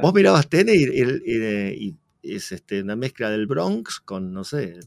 vos 0.00 0.14
mirabas 0.14 0.48
TN 0.48 0.68
y, 0.68 0.84
y, 0.84 1.96
y, 2.22 2.34
es 2.36 2.52
este, 2.52 2.82
una 2.82 2.96
mezcla 2.96 3.30
del 3.30 3.46
Bronx 3.46 3.98
con, 4.00 4.32
no 4.32 4.44
sé. 4.44 4.78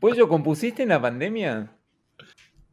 ¿Pollo 0.00 0.28
compusiste 0.28 0.84
en 0.84 0.90
la 0.90 1.00
pandemia? 1.00 1.79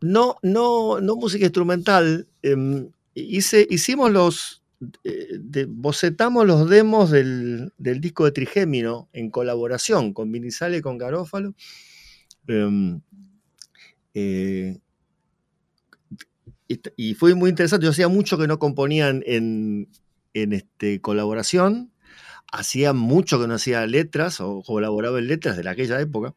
No, 0.01 0.37
no, 0.43 1.01
no 1.01 1.15
música 1.15 1.45
instrumental. 1.45 2.27
Eh, 2.43 2.87
hice, 3.13 3.67
hicimos 3.69 4.11
los, 4.11 4.63
eh, 5.03 5.65
bocetamos 5.67 6.45
los 6.45 6.69
demos 6.69 7.09
del, 7.09 7.71
disco 7.77 8.25
de 8.25 8.31
Trigémino 8.31 9.09
en 9.13 9.31
colaboración 9.31 10.13
con 10.13 10.31
Vinizale 10.31 10.77
y 10.77 10.81
con 10.81 10.97
Garófalo. 10.97 11.55
Um, 12.47 13.01
eh, 14.13 14.77
y, 16.95 17.13
fue 17.15 17.33
muy 17.33 17.49
interesante. 17.49 17.85
Yo 17.85 17.91
hacía 17.91 18.07
mucho 18.07 18.37
que 18.37 18.47
no 18.47 18.59
componían 18.59 19.23
en, 19.25 19.89
en 20.33 20.53
este, 20.53 21.01
colaboración. 21.01 21.91
Hacía 22.51 22.93
mucho 22.93 23.39
que 23.39 23.47
no 23.47 23.55
hacía 23.55 23.85
letras 23.87 24.39
o 24.41 24.61
colaboraba 24.63 25.19
en 25.19 25.27
letras 25.27 25.57
de 25.57 25.67
aquella 25.69 25.99
época. 25.99 26.35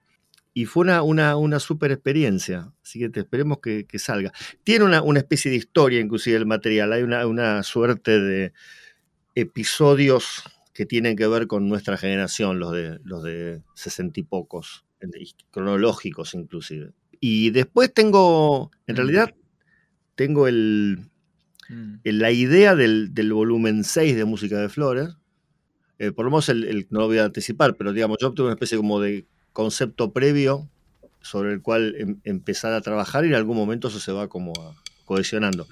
Y 0.60 0.66
fue 0.66 0.82
una, 0.82 1.00
una, 1.02 1.36
una 1.36 1.58
super 1.58 1.90
experiencia. 1.90 2.70
Así 2.82 2.98
que 2.98 3.08
te 3.08 3.20
esperemos 3.20 3.60
que, 3.62 3.86
que 3.86 3.98
salga. 3.98 4.30
Tiene 4.62 4.84
una, 4.84 5.00
una, 5.00 5.20
especie 5.20 5.50
de 5.50 5.56
historia, 5.56 6.00
inclusive, 6.00 6.36
el 6.36 6.44
material. 6.44 6.92
Hay 6.92 7.02
una, 7.02 7.26
una 7.26 7.62
suerte 7.62 8.20
de 8.20 8.52
episodios 9.34 10.42
que 10.74 10.84
tienen 10.84 11.16
que 11.16 11.26
ver 11.26 11.46
con 11.46 11.66
nuestra 11.66 11.96
generación, 11.96 12.58
los 12.58 12.72
de, 12.72 13.00
los 13.04 13.22
de 13.22 13.62
sesenta 13.72 14.20
y 14.20 14.22
pocos, 14.22 14.84
cronológicos 15.50 16.34
inclusive. 16.34 16.92
Y 17.20 17.48
después 17.52 17.94
tengo, 17.94 18.70
en 18.86 18.96
realidad, 18.96 19.34
tengo 20.14 20.46
el, 20.46 21.08
el, 22.04 22.18
la 22.18 22.32
idea 22.32 22.74
del, 22.74 23.14
del, 23.14 23.32
volumen 23.32 23.82
6 23.82 24.14
de 24.14 24.26
Música 24.26 24.58
de 24.58 24.68
Flores. 24.68 25.08
Eh, 25.98 26.12
por 26.12 26.26
lo 26.26 26.30
menos 26.30 26.50
el, 26.50 26.86
no 26.90 27.00
lo 27.00 27.06
voy 27.06 27.16
a 27.16 27.24
anticipar, 27.24 27.76
pero 27.76 27.94
digamos, 27.94 28.18
yo 28.20 28.34
tuve 28.34 28.48
una 28.48 28.54
especie 28.56 28.76
como 28.76 29.00
de 29.00 29.26
concepto 29.52 30.12
previo 30.12 30.68
sobre 31.22 31.52
el 31.52 31.62
cual 31.62 31.94
em, 31.98 32.20
empezar 32.24 32.72
a 32.72 32.80
trabajar 32.80 33.24
y 33.24 33.28
en 33.28 33.34
algún 33.34 33.56
momento 33.56 33.88
eso 33.88 34.00
se 34.00 34.12
va 34.12 34.28
como 34.28 34.52
cohesionando. 35.04 35.66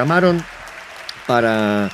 Llamaron 0.00 0.42
para, 1.26 1.90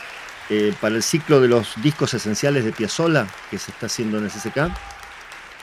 eh, 0.49 0.73
para 0.81 0.95
el 0.95 1.03
ciclo 1.03 1.41
de 1.41 1.49
los 1.49 1.75
discos 1.83 2.15
esenciales 2.15 2.65
de 2.65 2.71
Piazzolla 2.73 3.27
que 3.51 3.59
se 3.59 3.73
está 3.73 3.87
haciendo 3.87 4.19
en 4.19 4.25
el 4.25 4.31
SSK. 4.31 4.59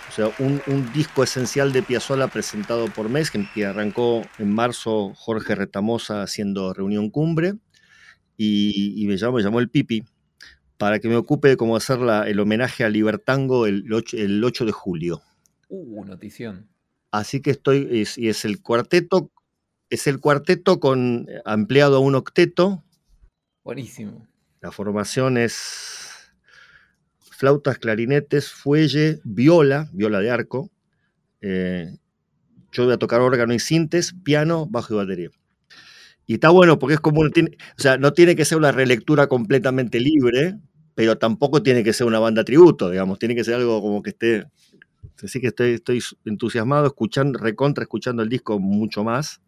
O 0.09 0.11
sea, 0.15 0.29
un, 0.39 0.61
un 0.67 0.91
disco 0.91 1.23
esencial 1.23 1.71
de 1.71 1.81
Piazzolla 1.83 2.27
presentado 2.27 2.87
por 2.87 3.07
mes, 3.09 3.31
que, 3.31 3.47
que 3.53 3.65
arrancó 3.65 4.23
en 4.37 4.53
marzo 4.53 5.13
Jorge 5.15 5.55
Retamosa 5.55 6.21
haciendo 6.21 6.73
reunión 6.73 7.09
cumbre, 7.09 7.53
y, 8.35 9.01
y 9.01 9.07
me, 9.07 9.15
llamó, 9.15 9.37
me 9.37 9.43
llamó 9.43 9.59
el 9.61 9.69
Pipi 9.69 10.03
para 10.77 10.99
que 10.99 11.07
me 11.07 11.15
ocupe 11.15 11.47
de 11.47 11.55
cómo 11.57 11.77
hacer 11.77 11.99
la- 11.99 12.27
el 12.27 12.39
homenaje 12.41 12.83
a 12.83 12.89
Libertango 12.89 13.67
el 13.67 13.91
8, 13.91 14.17
el 14.17 14.43
8 14.43 14.65
de 14.65 14.71
julio. 14.73 15.21
Uh, 15.69 16.03
notición. 16.03 16.67
Así 17.09 17.41
que 17.41 17.51
estoy, 17.51 17.87
es- 18.01 18.17
y 18.17 18.27
es 18.27 18.43
el 18.43 18.61
cuarteto, 18.61 19.31
es 19.93 20.07
el 20.07 20.19
cuarteto 20.19 20.79
con 20.79 21.27
ampliado 21.45 21.97
a 21.97 21.99
un 21.99 22.15
octeto, 22.15 22.83
Buenísimo. 23.63 24.27
La 24.59 24.71
formación 24.71 25.37
es 25.37 26.33
flautas, 27.19 27.77
clarinetes, 27.77 28.49
fuelle, 28.51 29.19
viola, 29.23 29.89
viola 29.93 30.19
de 30.19 30.31
arco. 30.31 30.69
eh, 31.41 31.97
yo 32.71 32.85
voy 32.85 32.93
a 32.93 32.97
tocar 32.97 33.21
órgano 33.21 33.53
y 33.53 33.59
sintes, 33.59 34.15
piano, 34.23 34.65
bajo 34.67 34.93
y 34.93 34.97
batería. 34.97 35.29
Y 36.25 36.35
está 36.35 36.49
bueno 36.49 36.79
porque 36.79 36.95
es 36.95 36.99
como, 37.01 37.21
un- 37.21 37.31
tiene- 37.31 37.57
o 37.77 37.81
sea, 37.81 37.97
no 37.97 38.13
tiene 38.13 38.35
que 38.35 38.45
ser 38.45 38.57
una 38.57 38.71
relectura 38.71 39.27
completamente 39.27 39.99
libre, 39.99 40.57
pero 40.95 41.17
tampoco 41.17 41.61
tiene 41.61 41.83
que 41.83 41.93
ser 41.93 42.07
una 42.07 42.19
banda 42.19 42.43
tributo, 42.43 42.89
digamos, 42.89 43.19
tiene 43.19 43.35
que 43.35 43.43
ser 43.43 43.55
algo 43.55 43.81
como 43.81 44.01
que 44.01 44.11
esté... 44.11 44.45
Así 45.21 45.39
que 45.39 45.47
estoy, 45.47 45.73
estoy 45.75 46.01
entusiasmado, 46.25 46.87
escuchando, 46.87 47.39
recontra 47.39 47.83
escuchando 47.83 48.23
el 48.23 48.29
disco 48.29 48.59
mucho 48.59 49.03
más. 49.03 49.41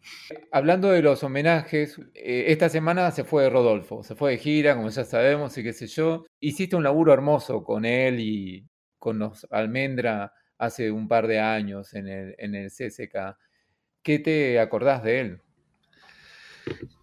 Hablando 0.52 0.90
de 0.90 1.02
los 1.02 1.24
homenajes, 1.24 2.00
eh, 2.14 2.46
esta 2.48 2.70
semana 2.70 3.12
se 3.12 3.24
fue 3.24 3.50
Rodolfo, 3.50 4.04
se 4.04 4.16
fue 4.16 4.32
de 4.32 4.38
gira, 4.38 4.76
como 4.76 4.90
ya 4.90 5.04
sabemos, 5.04 5.58
y 5.58 5.64
qué 5.64 5.74
sé 5.74 5.88
yo. 5.88 6.26
Hiciste 6.40 6.76
un 6.76 6.84
laburo 6.84 7.14
hermoso 7.14 7.64
con 7.64 7.86
él 7.86 8.20
y 8.20 8.68
con 9.00 9.20
los 9.20 9.48
Almendra 9.52 10.34
hace 10.58 10.92
un 10.92 11.08
par 11.08 11.28
de 11.28 11.40
años 11.40 11.94
en 11.94 12.08
el, 12.08 12.36
en 12.38 12.56
el 12.56 12.70
CSK. 12.70 13.38
¿Qué 14.02 14.20
te 14.20 14.60
acordás 14.60 15.04
de 15.04 15.20
él? 15.20 15.42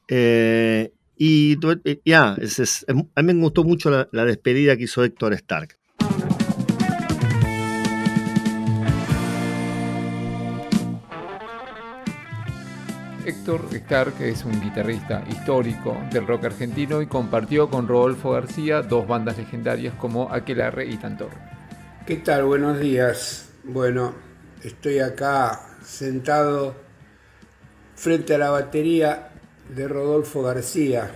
Eh, 0.09 0.93
y 1.17 1.57
eh, 1.85 2.01
ya, 2.05 2.37
a 2.37 3.23
mí 3.23 3.35
me 3.35 3.43
gustó 3.43 3.65
mucho 3.65 3.91
la, 3.91 4.09
la 4.13 4.25
despedida 4.25 4.77
que 4.77 4.85
hizo 4.85 5.05
Héctor 5.05 5.35
Stark. 5.35 5.79
Héctor 13.25 13.68
Stark 13.70 14.14
es 14.20 14.45
un 14.45 14.61
guitarrista 14.61 15.23
histórico 15.31 15.97
del 16.11 16.27
rock 16.27 16.47
argentino 16.47 17.01
y 17.01 17.07
compartió 17.07 17.70
con 17.70 17.87
Rodolfo 17.87 18.33
García 18.33 18.83
dos 18.83 19.07
bandas 19.07 19.39
legendarias 19.39 19.95
como 19.95 20.33
Aquelarre 20.33 20.87
y 20.87 20.97
Tantor. 20.97 21.31
¿Qué 22.05 22.16
tal? 22.16 22.43
Buenos 22.43 22.81
días. 22.81 23.51
Bueno, 23.62 24.12
estoy 24.64 24.99
acá 24.99 25.61
sentado 25.85 26.75
frente 27.95 28.35
a 28.35 28.39
la 28.39 28.51
batería 28.51 29.31
de 29.68 29.87
Rodolfo 29.87 30.43
García. 30.43 31.09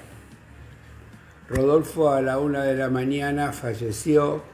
Rodolfo 1.48 2.12
a 2.12 2.22
la 2.22 2.38
una 2.38 2.62
de 2.62 2.76
la 2.76 2.88
mañana 2.88 3.52
falleció. 3.52 4.44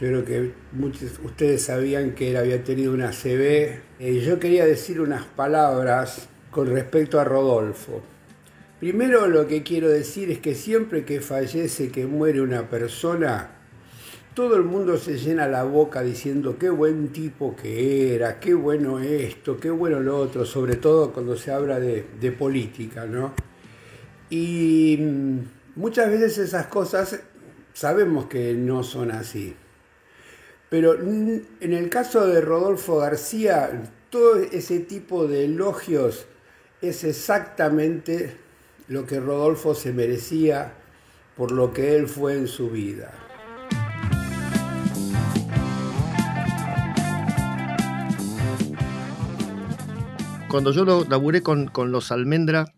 Yo 0.00 0.06
creo 0.06 0.24
que 0.24 0.52
muchos 0.70 1.18
ustedes 1.24 1.62
sabían 1.62 2.12
que 2.12 2.30
él 2.30 2.36
había 2.36 2.62
tenido 2.62 2.92
una 2.92 3.10
CB. 3.10 3.80
Eh, 3.98 4.22
yo 4.24 4.38
quería 4.38 4.64
decir 4.64 5.00
unas 5.00 5.24
palabras 5.24 6.28
con 6.52 6.68
respecto 6.68 7.18
a 7.18 7.24
Rodolfo. 7.24 8.00
Primero 8.78 9.26
lo 9.26 9.48
que 9.48 9.64
quiero 9.64 9.88
decir 9.88 10.30
es 10.30 10.38
que 10.38 10.54
siempre 10.54 11.04
que 11.04 11.20
fallece, 11.20 11.90
que 11.90 12.06
muere 12.06 12.40
una 12.40 12.70
persona, 12.70 13.50
todo 14.34 14.54
el 14.54 14.62
mundo 14.62 14.98
se 14.98 15.18
llena 15.18 15.48
la 15.48 15.64
boca 15.64 16.00
diciendo 16.02 16.58
qué 16.58 16.70
buen 16.70 17.08
tipo 17.08 17.56
que 17.56 18.14
era, 18.14 18.38
qué 18.38 18.54
bueno 18.54 19.00
esto, 19.00 19.56
qué 19.56 19.70
bueno 19.70 19.98
lo 19.98 20.16
otro, 20.16 20.44
sobre 20.44 20.76
todo 20.76 21.12
cuando 21.12 21.36
se 21.36 21.50
habla 21.50 21.80
de, 21.80 22.06
de 22.20 22.30
política, 22.30 23.04
¿no? 23.04 23.34
Y 24.30 24.96
mm, 25.00 25.38
muchas 25.74 26.08
veces 26.08 26.38
esas 26.38 26.66
cosas 26.68 27.18
sabemos 27.72 28.26
que 28.26 28.54
no 28.54 28.84
son 28.84 29.10
así. 29.10 29.56
Pero 30.70 30.94
en 31.00 31.46
el 31.60 31.88
caso 31.88 32.26
de 32.26 32.40
Rodolfo 32.40 32.98
García, 32.98 33.90
todo 34.10 34.36
ese 34.36 34.80
tipo 34.80 35.26
de 35.26 35.46
elogios 35.46 36.26
es 36.82 37.04
exactamente 37.04 38.36
lo 38.88 39.06
que 39.06 39.18
Rodolfo 39.20 39.74
se 39.74 39.92
merecía 39.92 40.74
por 41.36 41.52
lo 41.52 41.72
que 41.72 41.96
él 41.96 42.06
fue 42.08 42.34
en 42.34 42.48
su 42.48 42.68
vida. 42.70 43.12
Cuando 50.50 50.72
yo 50.72 50.84
lo 50.84 51.04
laburé 51.04 51.42
con, 51.42 51.66
con 51.68 51.92
los 51.92 52.10
Almendra, 52.10 52.72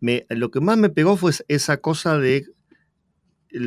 me- 0.00 0.26
lo 0.28 0.50
que 0.50 0.60
más 0.60 0.76
me 0.76 0.90
pegó 0.90 1.16
fue 1.16 1.32
esa 1.48 1.78
cosa 1.78 2.18
de 2.18 2.46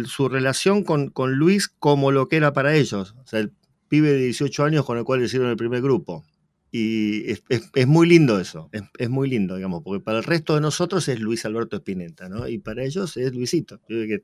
su 0.06 0.30
relación 0.30 0.84
con, 0.84 1.10
con 1.10 1.36
Luis 1.36 1.68
como 1.68 2.12
lo 2.12 2.28
que 2.28 2.38
era 2.38 2.54
para 2.54 2.76
ellos. 2.76 3.16
O 3.24 3.28
sea, 3.28 3.40
el 3.40 3.54
pibe 3.88 4.12
de 4.12 4.18
18 4.20 4.64
años 4.64 4.86
con 4.86 4.98
el 4.98 5.04
cual 5.04 5.24
hicieron 5.24 5.50
el 5.50 5.58
primer 5.58 5.82
grupo. 5.82 6.24
Y 6.72 7.32
es, 7.32 7.88
muy 7.88 8.08
lindo 8.10 8.40
eso, 8.40 8.70
es, 8.74 8.84
es 8.98 9.10
muy 9.10 9.30
lindo, 9.30 9.56
digamos, 9.56 9.82
porque 9.84 10.04
para 10.04 10.18
el 10.18 10.26
resto 10.26 10.54
de 10.54 10.62
nosotros 10.62 11.08
es 11.08 11.20
Luis 11.20 11.46
Alberto 11.46 11.78
Spinetta, 11.78 12.28
¿no? 12.28 12.48
Y 12.48 12.58
para 12.60 12.84
ellos 12.84 13.16
es 13.16 13.34
Luisito, 13.34 13.80
que 13.88 14.24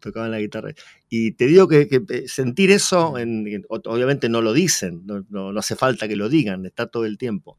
tocaban 0.00 0.32
la 0.32 0.40
guitarra. 0.40 0.72
Y 1.08 1.32
te 1.32 1.46
digo 1.46 1.68
que, 1.68 1.86
que, 1.88 2.02
eh, 2.08 2.28
sentir 2.28 2.72
eso, 2.72 3.18
en- 3.18 3.64
obviamente 3.68 4.28
no 4.28 4.42
lo 4.42 4.52
dicen, 4.52 5.02
no, 5.06 5.24
no- 5.30 5.52
no 5.52 5.58
hace 5.60 5.76
falta 5.76 6.08
que 6.08 6.16
lo 6.16 6.28
digan, 6.28 6.66
está 6.66 6.86
todo 6.88 7.04
el 7.06 7.18
tiempo. 7.18 7.56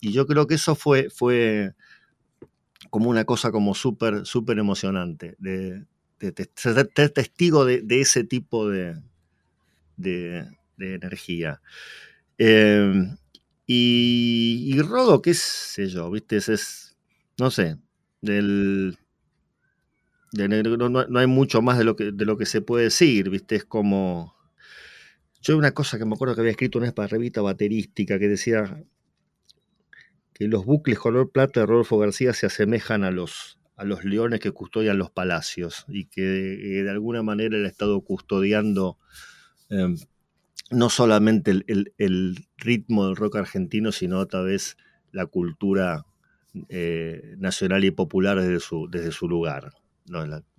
Y 0.00 0.12
yo 0.12 0.26
creo 0.26 0.46
que 0.46 0.54
eso 0.54 0.76
fue, 0.76 1.10
fue 1.10 1.72
como 2.90 3.10
una 3.10 3.24
cosa 3.24 3.50
como 3.50 3.74
súper, 3.74 4.24
súper 4.26 4.58
emocionante, 4.58 5.34
de, 5.38 5.84
ser 6.54 7.10
testigo 7.10 7.64
de, 7.64 7.84
ese 7.88 8.24
tipo 8.24 8.68
de, 8.68 8.96
de 9.96 10.46
energía. 10.78 11.60
Em, 12.38 13.16
y, 13.66 14.80
Rodo, 14.82 15.22
qué 15.22 15.34
sé 15.34 15.88
yo, 15.88 16.10
viste, 16.10 16.36
es, 16.36 16.96
no 17.38 17.50
sé, 17.50 17.78
del, 18.20 18.98
no, 20.32 21.18
hay 21.18 21.26
mucho 21.26 21.62
más 21.62 21.78
de 21.78 21.84
lo, 21.84 21.96
que, 21.96 22.12
de 22.12 22.24
lo 22.24 22.36
que 22.36 22.46
se 22.46 22.60
puede 22.60 22.84
decir, 22.84 23.30
viste, 23.30 23.56
es 23.56 23.64
como... 23.64 24.34
Yo 25.40 25.58
una 25.58 25.72
cosa 25.72 25.98
que 25.98 26.06
me 26.06 26.14
acuerdo 26.14 26.34
que 26.34 26.40
había 26.40 26.52
escrito 26.52 26.78
una 26.78 26.86
vez 26.86 26.94
para 26.94 27.08
revista 27.08 27.42
baterística 27.42 28.18
que 28.18 28.28
decía 28.28 28.82
que 30.32 30.48
los 30.48 30.64
bucles 30.64 30.98
color 30.98 31.30
plata 31.30 31.60
de 31.60 31.66
Rodolfo 31.66 31.98
García 31.98 32.32
se 32.32 32.46
asemejan 32.46 33.04
a 33.04 33.10
los, 33.10 33.58
a 33.76 33.84
los 33.84 34.04
leones 34.04 34.40
que 34.40 34.52
custodian 34.52 34.98
los 34.98 35.10
palacios 35.10 35.84
y 35.88 36.06
que, 36.06 36.22
de 36.22 36.90
alguna 36.90 37.22
manera 37.22 37.56
él 37.56 37.64
ha 37.64 37.68
estado 37.68 38.00
custodiando 38.02 38.98
em, 39.68 39.96
no 40.70 40.90
solamente 40.90 41.50
el, 41.50 42.46
ritmo 42.56 43.06
del 43.06 43.16
rock 43.16 43.36
argentino, 43.36 43.92
sino 43.92 44.18
otra 44.18 44.42
vez 44.42 44.76
la 45.12 45.26
cultura 45.26 46.06
eh, 46.68 47.34
nacional 47.38 47.84
y 47.84 47.90
popular 47.90 48.40
desde 48.40 48.60
su, 48.60 48.88
desde 48.88 49.12
su 49.12 49.28
lugar. 49.28 49.72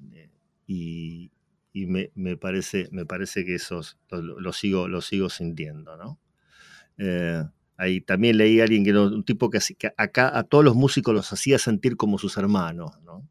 Eh, 0.08 0.30
y, 0.68 1.32
me, 1.74 2.38
parece, 2.38 2.88
me 2.92 3.06
parece 3.06 3.46
que 3.46 3.56
eso 3.56 3.82
lo, 4.12 4.54
sigo, 4.54 4.88
lo 4.88 5.02
sigo 5.02 5.30
sintiendo. 5.30 5.98
¿no? 5.98 6.20
Ahí 7.78 8.02
también 8.02 8.38
leí 8.38 8.62
a 8.62 8.64
alguien 8.64 8.84
que 8.84 8.94
un 8.94 9.24
tipo 9.24 9.50
que, 9.50 9.60
que, 9.78 9.92
acá 9.98 10.38
a 10.38 10.44
todos 10.44 10.64
los 10.64 10.76
músicos 10.76 11.14
los 11.14 11.34
hacía 11.34 11.60
sentir 11.60 11.98
como 11.98 12.18
sus 12.18 12.38
hermanos. 12.38 12.92
¿no? 13.04 13.28